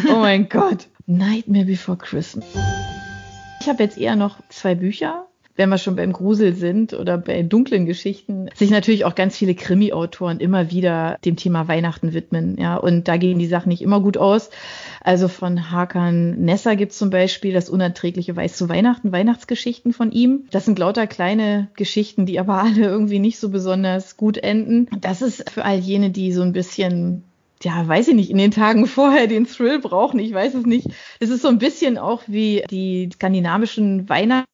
Oh 0.09 0.16
mein 0.16 0.49
Gott. 0.49 0.88
Nightmare 1.07 1.64
Before 1.64 1.96
Christmas. 1.96 2.46
Ich 3.61 3.68
habe 3.68 3.83
jetzt 3.83 3.99
eher 3.99 4.16
noch 4.16 4.40
zwei 4.49 4.75
Bücher. 4.75 5.27
Wenn 5.57 5.71
wir 5.71 5.79
schon 5.79 5.97
beim 5.97 6.12
Grusel 6.12 6.55
sind 6.55 6.92
oder 6.92 7.19
bei 7.19 7.42
dunklen 7.42 7.87
Geschichten, 7.87 8.49
sich 8.55 8.71
natürlich 8.71 9.05
auch 9.05 9.14
ganz 9.14 9.37
viele 9.37 9.55
Krimi-Autoren 9.55 10.38
immer 10.38 10.71
wieder 10.71 11.19
dem 11.25 11.37
Thema 11.37 11.66
Weihnachten 11.66 12.12
widmen. 12.12 12.57
Ja, 12.61 12.77
und 12.77 13.09
da 13.09 13.16
gehen 13.16 13.38
die 13.38 13.47
Sachen 13.47 13.71
nicht 13.71 13.83
immer 13.83 14.01
gut 14.01 14.19
aus. 14.19 14.51
Also 15.01 15.29
von 15.29 15.71
Hakan 15.71 16.38
Nessa 16.45 16.75
gibt 16.75 16.92
es 16.92 16.99
zum 16.99 17.11
Beispiel 17.11 17.53
das 17.53 17.71
unerträgliche 17.71 18.37
Weiß 18.37 18.57
zu 18.57 18.69
Weihnachten, 18.69 19.12
Weihnachtsgeschichten 19.12 19.92
von 19.92 20.12
ihm. 20.12 20.45
Das 20.51 20.64
sind 20.64 20.79
lauter 20.79 21.07
kleine 21.07 21.69
Geschichten, 21.75 22.27
die 22.27 22.38
aber 22.38 22.55
alle 22.62 22.83
irgendwie 22.83 23.19
nicht 23.19 23.38
so 23.38 23.49
besonders 23.49 24.16
gut 24.16 24.38
enden. 24.38 24.88
Das 25.01 25.23
ist 25.23 25.51
für 25.51 25.64
all 25.64 25.79
jene, 25.79 26.11
die 26.11 26.33
so 26.33 26.42
ein 26.42 26.53
bisschen 26.53 27.25
ja, 27.62 27.88
weiß 27.88 28.09
ich 28.09 28.14
nicht, 28.14 28.31
in 28.31 28.37
den 28.37 28.51
Tagen 28.51 28.87
vorher 28.87 29.27
den 29.27 29.47
Thrill 29.47 29.79
brauchen, 29.79 30.21
ich 30.21 30.31
weiß 30.31 30.55
es 30.55 30.66
nicht. 30.66 30.88
Es 31.21 31.31
ist 31.31 31.40
so 31.40 31.49
ein 31.49 31.57
bisschen 31.57 31.97
auch 31.97 32.23
wie 32.27 32.62
die 32.71 33.09
skandinavischen 33.14 34.11
Weihnachten 34.11 34.45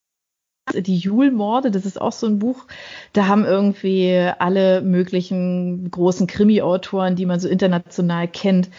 die 0.71 0.97
Julmorde, 0.97 1.71
das 1.71 1.85
ist 1.85 2.01
auch 2.01 2.13
so 2.13 2.27
ein 2.27 2.39
Buch. 2.39 2.67
Da 3.13 3.27
haben 3.27 3.45
irgendwie 3.45 4.31
alle 4.39 4.81
möglichen 4.81 5.91
großen 5.91 6.27
Krimi-Autoren, 6.27 7.17
die 7.17 7.27
man 7.27 7.41
so 7.41 7.49
international 7.49 8.29
kennt, 8.29 8.71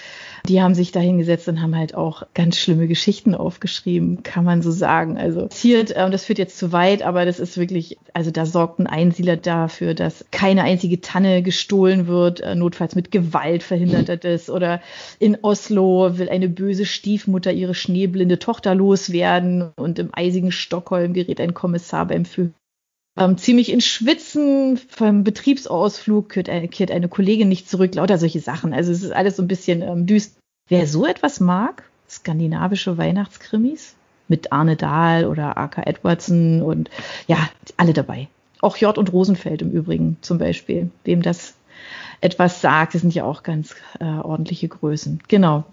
die 0.47 0.61
haben 0.61 0.75
sich 0.75 0.91
da 0.91 0.99
hingesetzt 0.99 1.47
und 1.47 1.61
haben 1.61 1.75
halt 1.75 1.95
auch 1.95 2.23
ganz 2.33 2.57
schlimme 2.57 2.87
Geschichten 2.87 3.33
aufgeschrieben, 3.33 4.23
kann 4.23 4.43
man 4.43 4.61
so 4.61 4.71
sagen. 4.71 5.17
Also 5.17 5.47
passiert, 5.47 5.93
ähm, 5.95 6.11
das 6.11 6.25
führt 6.25 6.39
jetzt 6.39 6.57
zu 6.57 6.71
weit, 6.71 7.01
aber 7.01 7.25
das 7.25 7.39
ist 7.39 7.57
wirklich, 7.57 7.97
also 8.13 8.29
da 8.29 8.45
sorgt 8.45 8.79
ein 8.79 8.87
Einsiedler 8.87 9.37
dafür, 9.37 9.93
dass 9.93 10.25
keine 10.31 10.63
einzige 10.63 10.99
Tanne 10.99 11.43
gestohlen 11.43 12.07
wird, 12.07 12.41
äh, 12.41 12.55
notfalls 12.55 12.95
mit 12.95 13.11
Gewalt 13.11 13.63
verhindert 13.63 14.09
er 14.09 14.17
das. 14.17 14.49
Oder 14.49 14.81
in 15.19 15.37
Oslo 15.41 16.17
will 16.17 16.29
eine 16.29 16.49
böse 16.49 16.85
Stiefmutter 16.85 17.53
ihre 17.53 17.73
schneeblinde 17.73 18.39
Tochter 18.39 18.75
loswerden 18.75 19.71
und 19.77 19.97
im 19.97 20.09
eisigen 20.11 20.51
Stockholm 20.51 21.13
gerät 21.13 21.39
ein 21.39 21.53
Kommissar 21.53 22.07
beim 22.07 22.25
Für 22.25 22.51
ähm, 23.17 23.37
ziemlich 23.37 23.71
in 23.71 23.81
Schwitzen 23.81 24.77
vom 24.77 25.23
Betriebsausflug 25.23 26.29
kehrt 26.29 26.49
eine, 26.49 26.67
kehrt 26.67 26.91
eine 26.91 27.07
Kollegin 27.07 27.49
nicht 27.49 27.69
zurück, 27.69 27.93
lauter 27.95 28.17
solche 28.17 28.39
Sachen. 28.39 28.73
Also 28.73 28.91
es 28.91 29.03
ist 29.03 29.11
alles 29.11 29.35
so 29.35 29.43
ein 29.43 29.47
bisschen 29.47 29.81
ähm, 29.81 30.05
düster. 30.05 30.39
Wer 30.69 30.87
so 30.87 31.05
etwas 31.05 31.39
mag, 31.39 31.83
skandinavische 32.09 32.97
Weihnachtskrimis 32.97 33.95
mit 34.27 34.51
Arne 34.51 34.75
Dahl 34.75 35.25
oder 35.25 35.57
A.K. 35.57 35.83
Edwardson 35.83 36.61
und 36.61 36.89
ja, 37.27 37.37
alle 37.77 37.93
dabei. 37.93 38.29
Auch 38.61 38.77
Jord 38.77 38.97
und 38.97 39.11
Rosenfeld 39.11 39.61
im 39.61 39.71
Übrigen 39.71 40.17
zum 40.21 40.37
Beispiel, 40.37 40.89
wem 41.03 41.21
das 41.21 41.55
etwas 42.21 42.61
sagt, 42.61 42.95
das 42.95 43.01
sind 43.01 43.13
ja 43.13 43.25
auch 43.25 43.43
ganz 43.43 43.75
äh, 43.99 44.05
ordentliche 44.05 44.69
Größen. 44.69 45.21
Genau. 45.27 45.65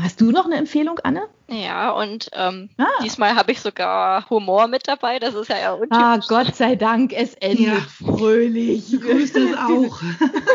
Hast 0.00 0.20
du 0.20 0.30
noch 0.30 0.46
eine 0.46 0.56
Empfehlung, 0.56 0.98
Anne? 1.02 1.28
Ja, 1.48 1.90
und 1.90 2.30
ähm, 2.32 2.70
ah. 2.78 2.86
diesmal 3.04 3.36
habe 3.36 3.52
ich 3.52 3.60
sogar 3.60 4.28
Humor 4.30 4.66
mit 4.66 4.88
dabei. 4.88 5.18
Das 5.18 5.34
ist 5.34 5.48
ja 5.48 5.56
eher 5.56 5.74
untypisch. 5.74 5.98
Ah, 5.98 6.18
Gott 6.28 6.56
sei 6.56 6.76
Dank, 6.76 7.12
es 7.12 7.34
endet 7.34 7.66
ja. 7.66 7.76
fröhlich. 7.80 9.00
Grüßt 9.00 9.36
es 9.36 9.56
auch. 9.56 10.00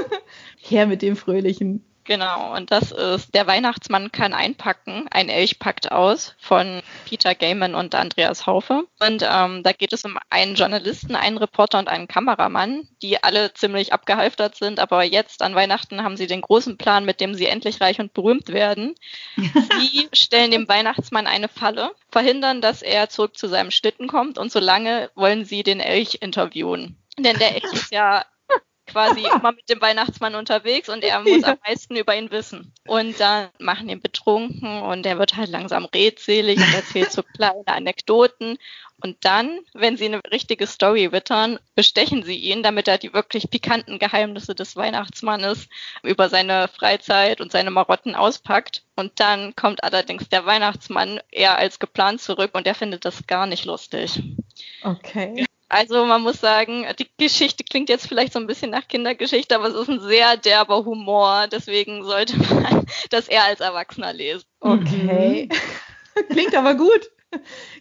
Her 0.58 0.88
mit 0.88 1.02
dem 1.02 1.16
Fröhlichen. 1.16 1.84
Genau, 2.08 2.56
und 2.56 2.72
das 2.72 2.94
ist 2.94 3.36
Der 3.36 3.48
Weihnachtsmann 3.48 4.14
kann 4.14 4.34
einpacken, 4.34 5.08
ein 5.12 5.28
Elch 5.28 5.60
packt 5.60 5.92
aus 5.92 6.36
von 6.40 6.82
Peter 7.06 7.36
Gaiman 7.36 7.76
und 7.76 7.96
Andreas 7.96 8.46
Haufe. 8.46 8.86
Und 9.02 9.28
ähm, 9.30 9.62
da 9.62 9.74
geht 9.74 9.92
es 9.92 10.06
um 10.06 10.18
einen 10.30 10.56
Journalisten, 10.56 11.18
einen 11.18 11.38
Reporter 11.38 11.80
und 11.80 11.90
einen 11.90 12.08
Kameramann, 12.08 12.88
die 13.02 13.22
alle 13.22 13.54
ziemlich 13.54 13.92
abgehalftert 13.92 14.56
sind, 14.56 14.80
aber 14.80 15.04
jetzt 15.04 15.42
an 15.42 15.54
Weihnachten 15.54 16.02
haben 16.02 16.16
sie 16.16 16.28
den 16.28 16.42
großen 16.42 16.78
Plan, 16.78 17.04
mit 17.04 17.20
dem 17.20 17.36
sie 17.36 17.48
endlich 17.48 17.82
reich 17.82 18.00
und 18.00 18.14
berühmt 18.14 18.54
werden. 18.54 18.96
Sie 19.36 20.08
stellen 20.14 20.52
dem 20.52 20.68
Weihnachtsmann 20.68 21.28
eine 21.28 21.50
Falle, 21.50 21.92
verhindern, 22.10 22.62
dass 22.62 22.82
er 22.82 23.10
zurück 23.10 23.38
zu 23.38 23.48
seinem 23.48 23.70
Schlitten 23.70 24.08
kommt 24.08 24.38
und 24.38 24.52
solange 24.52 25.10
wollen 25.16 25.44
sie 25.44 25.64
den 25.64 25.82
Elch 25.82 26.20
interviewen. 26.22 26.96
Denn 27.18 27.38
der 27.38 27.56
Elch 27.56 27.74
ist 27.74 27.92
ja 27.92 28.24
quasi 28.88 29.22
immer 29.36 29.52
mit 29.52 29.70
dem 29.70 29.82
Weihnachtsmann 29.82 30.36
unterwegs 30.36 30.90
und 30.90 31.04
er 31.04 31.20
muss 31.22 31.42
ja. 31.42 31.50
am 31.50 31.58
meisten 31.66 31.96
über 31.96 32.16
ihn 32.16 32.32
wissen. 32.32 32.74
Und 32.86 33.20
dann 33.20 33.50
machen 33.60 33.90
ihn 33.90 34.02
betrunken 34.02 34.82
und 34.82 35.06
er 35.06 35.20
wird 35.20 35.36
halt 35.36 35.50
langsam 35.50 35.86
redselig 35.86 36.58
und 36.58 36.74
erzählt 36.74 37.12
so 37.12 37.22
kleine 37.36 37.68
Anekdoten. 37.68 38.58
Und 39.00 39.18
dann, 39.22 39.60
wenn 39.74 39.96
sie 39.96 40.06
eine 40.06 40.22
richtige 40.32 40.66
Story 40.66 41.12
wittern, 41.12 41.60
bestechen 41.76 42.24
sie 42.24 42.36
ihn, 42.36 42.64
damit 42.64 42.88
er 42.88 42.98
die 42.98 43.14
wirklich 43.14 43.50
pikanten 43.52 44.00
Geheimnisse 44.00 44.56
des 44.56 44.76
Weihnachtsmannes 44.76 45.70
über 46.02 46.30
seine 46.30 46.68
Freizeit 46.68 47.40
und 47.40 47.52
seine 47.52 47.70
Marotten 47.70 48.16
auspackt. 48.16 48.84
Und 48.96 49.20
dann 49.20 49.56
kommt 49.56 49.84
allerdings 49.84 50.30
der 50.30 50.48
Weihnachtsmann 50.48 51.20
eher 51.30 51.60
als 51.60 51.78
geplant 51.78 52.22
zurück 52.22 52.52
und 52.54 52.66
er 52.66 52.74
findet 52.74 53.06
das 53.06 53.28
gar 53.28 53.46
nicht 53.46 53.66
lustig. 53.66 54.20
Okay. 54.82 55.46
Also 55.70 56.06
man 56.06 56.22
muss 56.22 56.40
sagen, 56.40 56.86
die 56.98 57.08
Geschichte 57.18 57.64
klingt 57.64 57.90
jetzt 57.90 58.08
vielleicht 58.08 58.34
so 58.34 58.40
ein 58.40 58.48
bisschen 58.48 58.72
nach 58.72 58.88
Kindergeschichte, 58.88 59.56
aber 59.56 59.68
es 59.68 59.76
ist 59.76 59.90
ein 59.90 60.00
sehr 60.00 60.38
derber 60.38 60.86
Humor. 60.86 61.48
Deswegen 61.52 62.04
sollte 62.04 62.38
man 62.54 62.86
das 63.10 63.28
eher 63.28 63.44
als 63.44 63.60
Erwachsener 63.60 64.14
lesen. 64.14 64.46
Okay. 64.60 65.50
Klingt 66.30 66.56
aber 66.56 66.76
gut. 66.76 67.12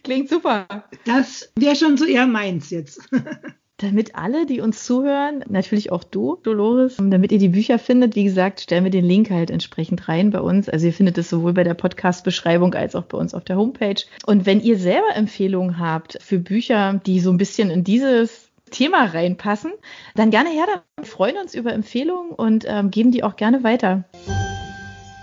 Klingt 0.03 0.29
super. 0.29 0.67
Das 1.05 1.53
wäre 1.57 1.77
schon 1.77 1.97
so 1.97 2.05
eher 2.05 2.27
meins 2.27 2.71
jetzt. 2.71 3.09
Damit 3.79 4.15
alle, 4.15 4.47
die 4.47 4.63
uns 4.63 4.85
zuhören, 4.85 5.45
natürlich 5.51 5.93
auch 5.93 6.03
du, 6.03 6.39
Dolores, 6.43 6.97
damit 6.99 7.31
ihr 7.31 7.39
die 7.39 7.51
Bücher 7.51 7.79
findet, 7.79 8.17
wie 8.17 8.25
gesagt, 8.25 8.63
stellen 8.63 8.85
wir 8.85 8.91
den 8.91 9.05
Link 9.05 9.29
halt 9.29 9.51
entsprechend 9.51 10.09
rein 10.09 10.31
bei 10.31 10.41
uns. 10.41 10.71
Also 10.71 10.87
ihr 10.87 10.95
findet 10.95 11.19
es 11.19 11.29
sowohl 11.29 11.53
bei 11.53 11.63
der 11.63 11.75
Podcast-Beschreibung 11.75 12.73
als 12.73 12.95
auch 12.95 13.03
bei 13.03 13.19
uns 13.19 13.35
auf 13.35 13.45
der 13.45 13.59
Homepage. 13.59 14.03
Und 14.25 14.47
wenn 14.47 14.63
ihr 14.63 14.79
selber 14.79 15.15
Empfehlungen 15.15 15.79
habt 15.79 16.17
für 16.23 16.39
Bücher, 16.39 17.03
die 17.05 17.21
so 17.21 17.31
ein 17.31 17.37
bisschen 17.37 17.69
in 17.69 17.85
dieses 17.85 18.49
Thema 18.71 19.05
reinpassen, 19.05 19.73
dann 20.15 20.31
gerne 20.31 20.49
her. 20.49 20.83
Wir 20.97 21.05
freuen 21.05 21.37
uns 21.37 21.55
über 21.55 21.75
Empfehlungen 21.75 22.31
und 22.31 22.65
ähm, 22.67 22.91
geben 22.91 23.13
die 23.13 23.25
auch 23.25 23.37
gerne 23.37 23.63
weiter. 23.63 24.05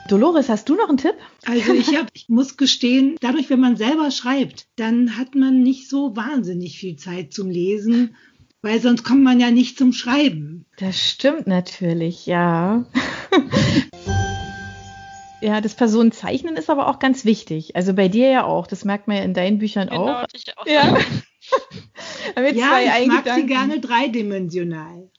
Dolores, 0.09 0.49
hast 0.49 0.69
du 0.69 0.75
noch 0.75 0.89
einen 0.89 0.97
Tipp? 0.97 1.15
Also 1.45 1.73
ich, 1.73 1.97
hab, 1.97 2.07
ich 2.13 2.29
muss 2.29 2.57
gestehen, 2.57 3.15
dadurch, 3.21 3.49
wenn 3.49 3.59
man 3.59 3.77
selber 3.77 4.11
schreibt, 4.11 4.67
dann 4.75 5.17
hat 5.17 5.33
man 5.33 5.63
nicht 5.63 5.89
so 5.89 6.15
wahnsinnig 6.15 6.77
viel 6.77 6.97
Zeit 6.97 7.33
zum 7.33 7.49
Lesen 7.49 8.15
weil 8.63 8.79
sonst 8.79 9.03
kommt 9.03 9.23
man 9.23 9.39
ja 9.39 9.51
nicht 9.51 9.77
zum 9.77 9.93
Schreiben. 9.93 10.65
Das 10.77 10.97
stimmt 10.97 11.45
natürlich, 11.45 12.25
ja. 12.25 12.85
ja, 15.41 15.61
das 15.61 15.75
Personenzeichnen 15.75 16.55
ist 16.55 16.69
aber 16.69 16.87
auch 16.87 16.97
ganz 16.97 17.25
wichtig. 17.25 17.75
Also 17.75 17.93
bei 17.93 18.07
dir 18.07 18.29
ja 18.29 18.45
auch. 18.45 18.65
Das 18.65 18.85
merkt 18.85 19.07
man 19.07 19.17
ja 19.17 19.23
in 19.23 19.33
deinen 19.33 19.59
Büchern 19.59 19.89
genau, 19.89 20.21
auch. 20.21 20.25
Ich 20.33 20.57
auch. 20.57 20.65
Ja, 20.65 20.97
ja 22.51 22.99
ich 23.01 23.07
mag 23.07 23.29
sie 23.35 23.45
gerne 23.45 23.81
dreidimensional 23.81 25.11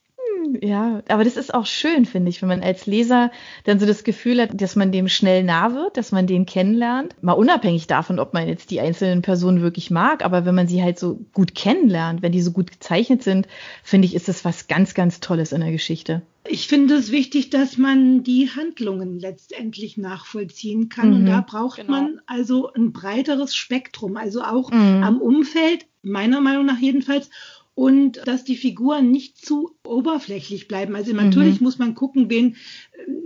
ja, 0.61 1.03
aber 1.09 1.25
das 1.25 1.37
ist 1.37 1.53
auch 1.53 1.67
schön, 1.67 2.07
finde 2.07 2.31
ich, 2.31 2.43
wenn 2.43 2.49
man 2.49 2.63
als 2.63 2.87
Leser 2.87 3.31
dann 3.65 3.79
so 3.79 3.87
das 3.87 4.05
Gefühl 4.05 4.41
hat, 4.41 4.61
dass 4.61 4.77
man 4.77 4.93
dem 4.93 5.09
schnell 5.09 5.43
nah 5.45 5.75
wird, 5.75 5.97
dass 5.97 6.13
man 6.13 6.27
den 6.27 6.47
kennenlernt. 6.47 7.15
Mal 7.23 7.33
unabhängig 7.33 7.87
davon, 7.87 8.19
ob 8.19 8.35
man 8.35 8.49
jetzt 8.49 8.71
die 8.71 8.81
einzelnen 8.81 9.23
Personen 9.23 9.63
wirklich 9.63 9.91
mag, 9.91 10.25
aber 10.25 10.45
wenn 10.45 10.55
man 10.55 10.69
sie 10.69 10.83
halt 10.83 10.99
so 10.99 11.21
gut 11.33 11.55
kennenlernt, 11.55 12.23
wenn 12.23 12.33
die 12.33 12.43
so 12.43 12.53
gut 12.53 12.71
gezeichnet 12.71 13.23
sind, 13.23 13.49
finde 13.83 14.07
ich, 14.07 14.15
ist 14.15 14.29
das 14.29 14.45
was 14.45 14.69
ganz, 14.69 14.95
ganz 14.95 15.21
Tolles 15.21 15.53
in 15.53 15.61
der 15.61 15.73
Geschichte. 15.73 16.23
Ich 16.47 16.69
finde 16.69 16.95
es 16.95 17.11
wichtig, 17.11 17.49
dass 17.49 17.79
man 17.79 18.23
die 18.23 18.51
Handlungen 18.51 19.19
letztendlich 19.19 19.97
nachvollziehen 19.97 20.91
kann. 20.91 21.09
Mhm, 21.09 21.17
und 21.17 21.27
da 21.27 21.41
braucht 21.41 21.79
genau. 21.79 21.91
man 21.91 22.21
also 22.27 22.71
ein 22.73 22.93
breiteres 22.93 23.57
Spektrum, 23.57 24.19
also 24.19 24.43
auch 24.43 24.71
mhm. 24.71 25.03
am 25.03 25.21
Umfeld, 25.23 25.87
meiner 26.03 26.43
Meinung 26.43 26.67
nach 26.67 26.79
jedenfalls, 26.79 27.31
und 27.75 28.21
dass 28.27 28.45
die 28.45 28.57
Figuren 28.57 29.11
nicht 29.11 29.45
zu 29.45 29.75
oberflächlich 29.85 30.69
bleiben. 30.69 30.95
Also 30.95 31.13
natürlich 31.13 31.61
mhm. 31.61 31.65
muss 31.65 31.79
man 31.79 31.95
gucken, 31.95 32.31
wen 32.31 32.57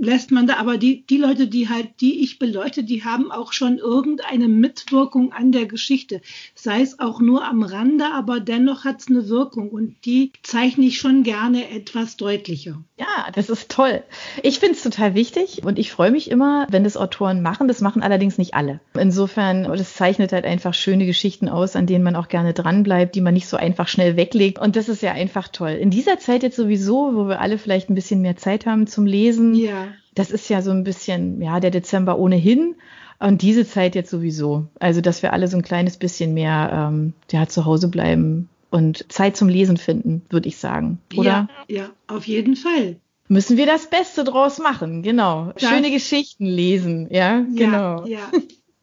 lässt 0.01 0.31
man 0.31 0.47
da, 0.47 0.57
aber 0.57 0.79
die, 0.79 1.05
die 1.07 1.19
Leute, 1.19 1.49
die 1.49 1.69
halt, 1.69 2.01
die 2.01 2.23
ich 2.23 2.39
beleuchte, 2.39 2.83
die 2.83 3.05
haben 3.05 3.31
auch 3.31 3.53
schon 3.53 3.79
irgendeine 3.79 4.49
Mitwirkung 4.49 5.33
an 5.33 5.53
der 5.53 5.67
Geschichte. 5.67 6.21
Sei 6.55 6.81
es 6.81 6.99
auch 6.99 7.21
nur 7.21 7.45
am 7.45 7.63
Rande, 7.63 8.07
aber 8.13 8.41
dennoch 8.41 8.85
hat 8.85 9.01
es 9.01 9.09
eine 9.09 9.29
Wirkung 9.29 9.71
und 9.71 9.97
die 10.05 10.33
zeichne 10.43 10.87
ich 10.87 10.99
schon 10.99 11.23
gerne 11.23 11.71
etwas 11.71 12.17
deutlicher. 12.17 12.83
Ja, 12.99 13.31
das 13.35 13.51
ist 13.51 13.71
toll. 13.71 14.03
Ich 14.43 14.59
finde 14.59 14.75
es 14.75 14.83
total 14.83 15.15
wichtig 15.15 15.63
und 15.65 15.79
ich 15.79 15.93
freue 15.93 16.11
mich 16.11 16.31
immer, 16.31 16.67
wenn 16.71 16.85
das 16.85 16.97
Autoren 16.97 17.43
machen. 17.43 17.69
Das 17.69 17.81
machen 17.81 18.03
allerdings 18.03 18.39
nicht 18.39 18.55
alle. 18.55 18.81
Insofern, 18.95 19.65
das 19.65 19.95
zeichnet 19.95 20.33
halt 20.33 20.45
einfach 20.45 20.75
schöne 20.75 21.07
Geschichten 21.07 21.49
aus, 21.49 21.77
an 21.77 21.87
denen 21.87 22.05
man 22.05 22.17
auch 22.17 22.29
gerne 22.29 22.55
dranbleibt, 22.55 23.15
die 23.15 23.21
man 23.21 23.35
nicht 23.35 23.47
so 23.47 23.57
einfach 23.57 23.89
schnell 23.89 24.17
weglegt. 24.17 24.38
Und 24.61 24.77
das 24.77 24.89
ist 24.89 25.03
ja 25.03 25.13
einfach 25.13 25.49
toll. 25.49 25.71
In 25.71 25.91
dieser 25.91 26.19
Zeit 26.19 26.43
jetzt 26.43 26.57
sowieso, 26.57 27.15
wo 27.15 27.29
wir 27.29 27.41
alle 27.41 27.59
vielleicht 27.59 27.91
ein 27.91 27.95
bisschen 27.95 28.21
mehr 28.21 28.37
Zeit 28.37 28.67
haben 28.67 28.87
zum 28.87 29.07
Lesen, 29.07 29.55
ja. 29.55 29.89
Das 30.19 30.33
ist 30.33 30.49
ja 30.51 30.63
so 30.63 30.73
ein 30.73 30.83
bisschen, 30.83 31.41
ja, 31.41 31.61
der 31.61 31.71
Dezember 31.71 32.19
ohnehin. 32.19 32.75
Und 33.21 33.43
diese 33.43 33.67
Zeit 33.67 33.95
jetzt 33.95 34.11
sowieso. 34.11 34.67
Also, 34.81 35.01
dass 35.01 35.23
wir 35.23 35.33
alle 35.33 35.47
so 35.47 35.57
ein 35.57 35.63
kleines 35.63 35.97
bisschen 35.97 36.35
mehr 36.35 36.71
ähm, 36.73 37.15
ja, 37.31 37.47
zu 37.47 37.65
Hause 37.65 37.89
bleiben 37.89 38.49
und 38.71 39.11
Zeit 39.13 39.37
zum 39.37 39.49
Lesen 39.49 39.77
finden, 39.77 40.23
würde 40.29 40.49
ich 40.49 40.57
sagen. 40.57 40.99
Oder? 41.17 41.49
Ja, 41.69 41.77
ja, 41.83 41.91
auf 42.09 42.27
jeden 42.27 42.57
Fall. 42.57 42.97
Müssen 43.29 43.57
wir 43.57 43.67
das 43.67 43.91
Beste 43.91 44.25
draus 44.25 44.59
machen, 44.59 45.03
genau. 45.03 45.53
Das 45.55 45.69
Schöne 45.69 45.91
Geschichten 45.91 46.47
lesen, 46.47 47.09
ja, 47.11 47.45
genau. 47.55 48.05
Ja, 48.07 48.19
ja. 48.33 48.41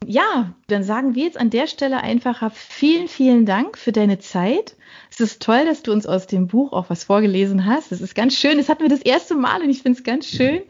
Ja, 0.07 0.53
dann 0.67 0.83
sagen 0.83 1.15
wir 1.15 1.23
jetzt 1.23 1.39
an 1.39 1.49
der 1.49 1.67
Stelle 1.67 1.97
einfach 1.97 2.51
vielen, 2.53 3.07
vielen 3.07 3.45
Dank 3.45 3.77
für 3.77 3.91
deine 3.91 4.19
Zeit. 4.19 4.75
Es 5.15 5.21
ist 5.21 5.41
toll, 5.41 5.63
dass 5.63 5.81
du 5.81 5.93
uns 5.93 6.05
aus 6.05 6.27
dem 6.27 6.47
Buch 6.47 6.73
auch 6.73 6.89
was 6.89 7.05
vorgelesen 7.05 7.65
hast. 7.65 7.93
Das 7.93 8.01
ist 8.01 8.15
ganz 8.15 8.35
schön. 8.37 8.57
Das 8.57 8.67
hatten 8.67 8.81
wir 8.81 8.89
das 8.89 9.01
erste 9.01 9.33
Mal 9.33 9.61
und 9.61 9.69
ich 9.69 9.81
finde 9.81 9.97
es 9.97 10.03
ganz 10.03 10.27
schön. 10.27 10.61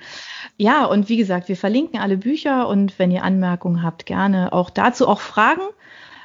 Ja, 0.57 0.85
und 0.85 1.09
wie 1.09 1.17
gesagt, 1.17 1.49
wir 1.49 1.57
verlinken 1.57 1.99
alle 1.99 2.17
Bücher 2.17 2.67
und 2.67 2.99
wenn 2.99 3.09
ihr 3.09 3.23
Anmerkungen 3.23 3.81
habt, 3.81 4.05
gerne 4.05 4.53
auch 4.53 4.69
dazu 4.69 5.07
auch 5.07 5.19
Fragen. 5.19 5.63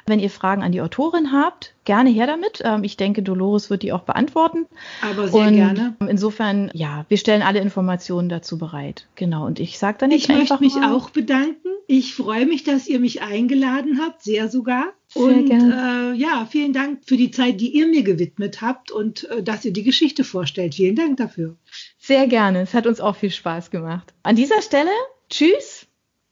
Wenn 0.07 0.21
ihr 0.21 0.29
Fragen 0.29 0.63
an 0.63 0.73
die 0.73 0.83
Autorin 0.83 1.33
habt, 1.33 1.75
gerne 1.85 2.11
her 2.11 2.27
damit. 2.27 2.61
Ähm, 2.63 2.85
ich 2.85 2.99
denke, 2.99 3.23
Dolores 3.23 3.71
wird 3.71 3.83
die 3.83 3.93
auch 3.93 4.03
beantworten. 4.03 4.67
Aber 5.03 5.29
sehr 5.29 5.49
und 5.49 5.55
gerne. 5.55 5.97
Insofern, 6.07 6.71
ja, 6.75 7.07
wir 7.09 7.17
stellen 7.17 7.43
alle 7.43 7.61
Informationen 7.61 8.29
dazu 8.29 8.59
bereit. 8.59 9.07
Genau. 9.15 9.47
Und 9.47 9.61
ich 9.61 9.79
sage 9.79 9.97
dann 9.99 10.11
jetzt 10.11 10.25
ich 10.25 10.31
einfach 10.31 10.61
möchte 10.61 10.79
mich 10.79 10.87
mal, 10.87 10.95
auch 10.95 11.11
bedanken. 11.11 11.69
Ich 11.87 12.15
freue 12.15 12.45
mich, 12.45 12.65
dass 12.65 12.87
ihr 12.87 13.01
mich 13.01 13.23
eingeladen 13.23 14.01
habt, 14.03 14.23
sehr 14.23 14.49
sogar. 14.49 14.93
Sehr 15.13 15.25
und 15.25 15.51
äh, 15.51 16.13
ja, 16.15 16.47
vielen 16.49 16.73
Dank 16.73 17.01
für 17.05 17.17
die 17.17 17.31
Zeit, 17.31 17.61
die 17.61 17.71
ihr 17.71 17.87
mir 17.89 18.03
gewidmet 18.03 18.63
habt 18.63 18.91
und 18.93 19.29
äh, 19.31 19.43
dass 19.43 19.65
ihr 19.65 19.73
die 19.73 19.83
Geschichte 19.83 20.23
vorstellt. 20.23 20.75
Vielen 20.77 20.95
Dank 20.95 21.17
dafür. 21.17 21.57
Sehr 21.99 22.27
gerne. 22.29 22.61
Es 22.61 22.75
hat 22.75 22.87
uns 22.87 23.01
auch 23.01 23.17
viel 23.17 23.31
Spaß 23.31 23.71
gemacht. 23.71 24.15
An 24.23 24.37
dieser 24.37 24.63
Stelle, 24.63 24.91
tschüss. 25.29 25.87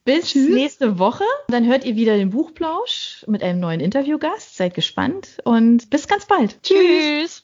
Bis 0.05 0.29
Tschüss. 0.31 0.49
nächste 0.49 0.97
Woche. 0.97 1.25
Dann 1.49 1.67
hört 1.67 1.85
ihr 1.85 1.95
wieder 1.95 2.17
den 2.17 2.31
Buchplausch 2.31 3.25
mit 3.27 3.43
einem 3.43 3.59
neuen 3.59 3.79
Interviewgast. 3.79 4.55
Seid 4.55 4.73
gespannt 4.73 5.37
und 5.43 5.89
bis 5.89 6.07
ganz 6.07 6.25
bald. 6.25 6.57
Tschüss. 6.63 7.43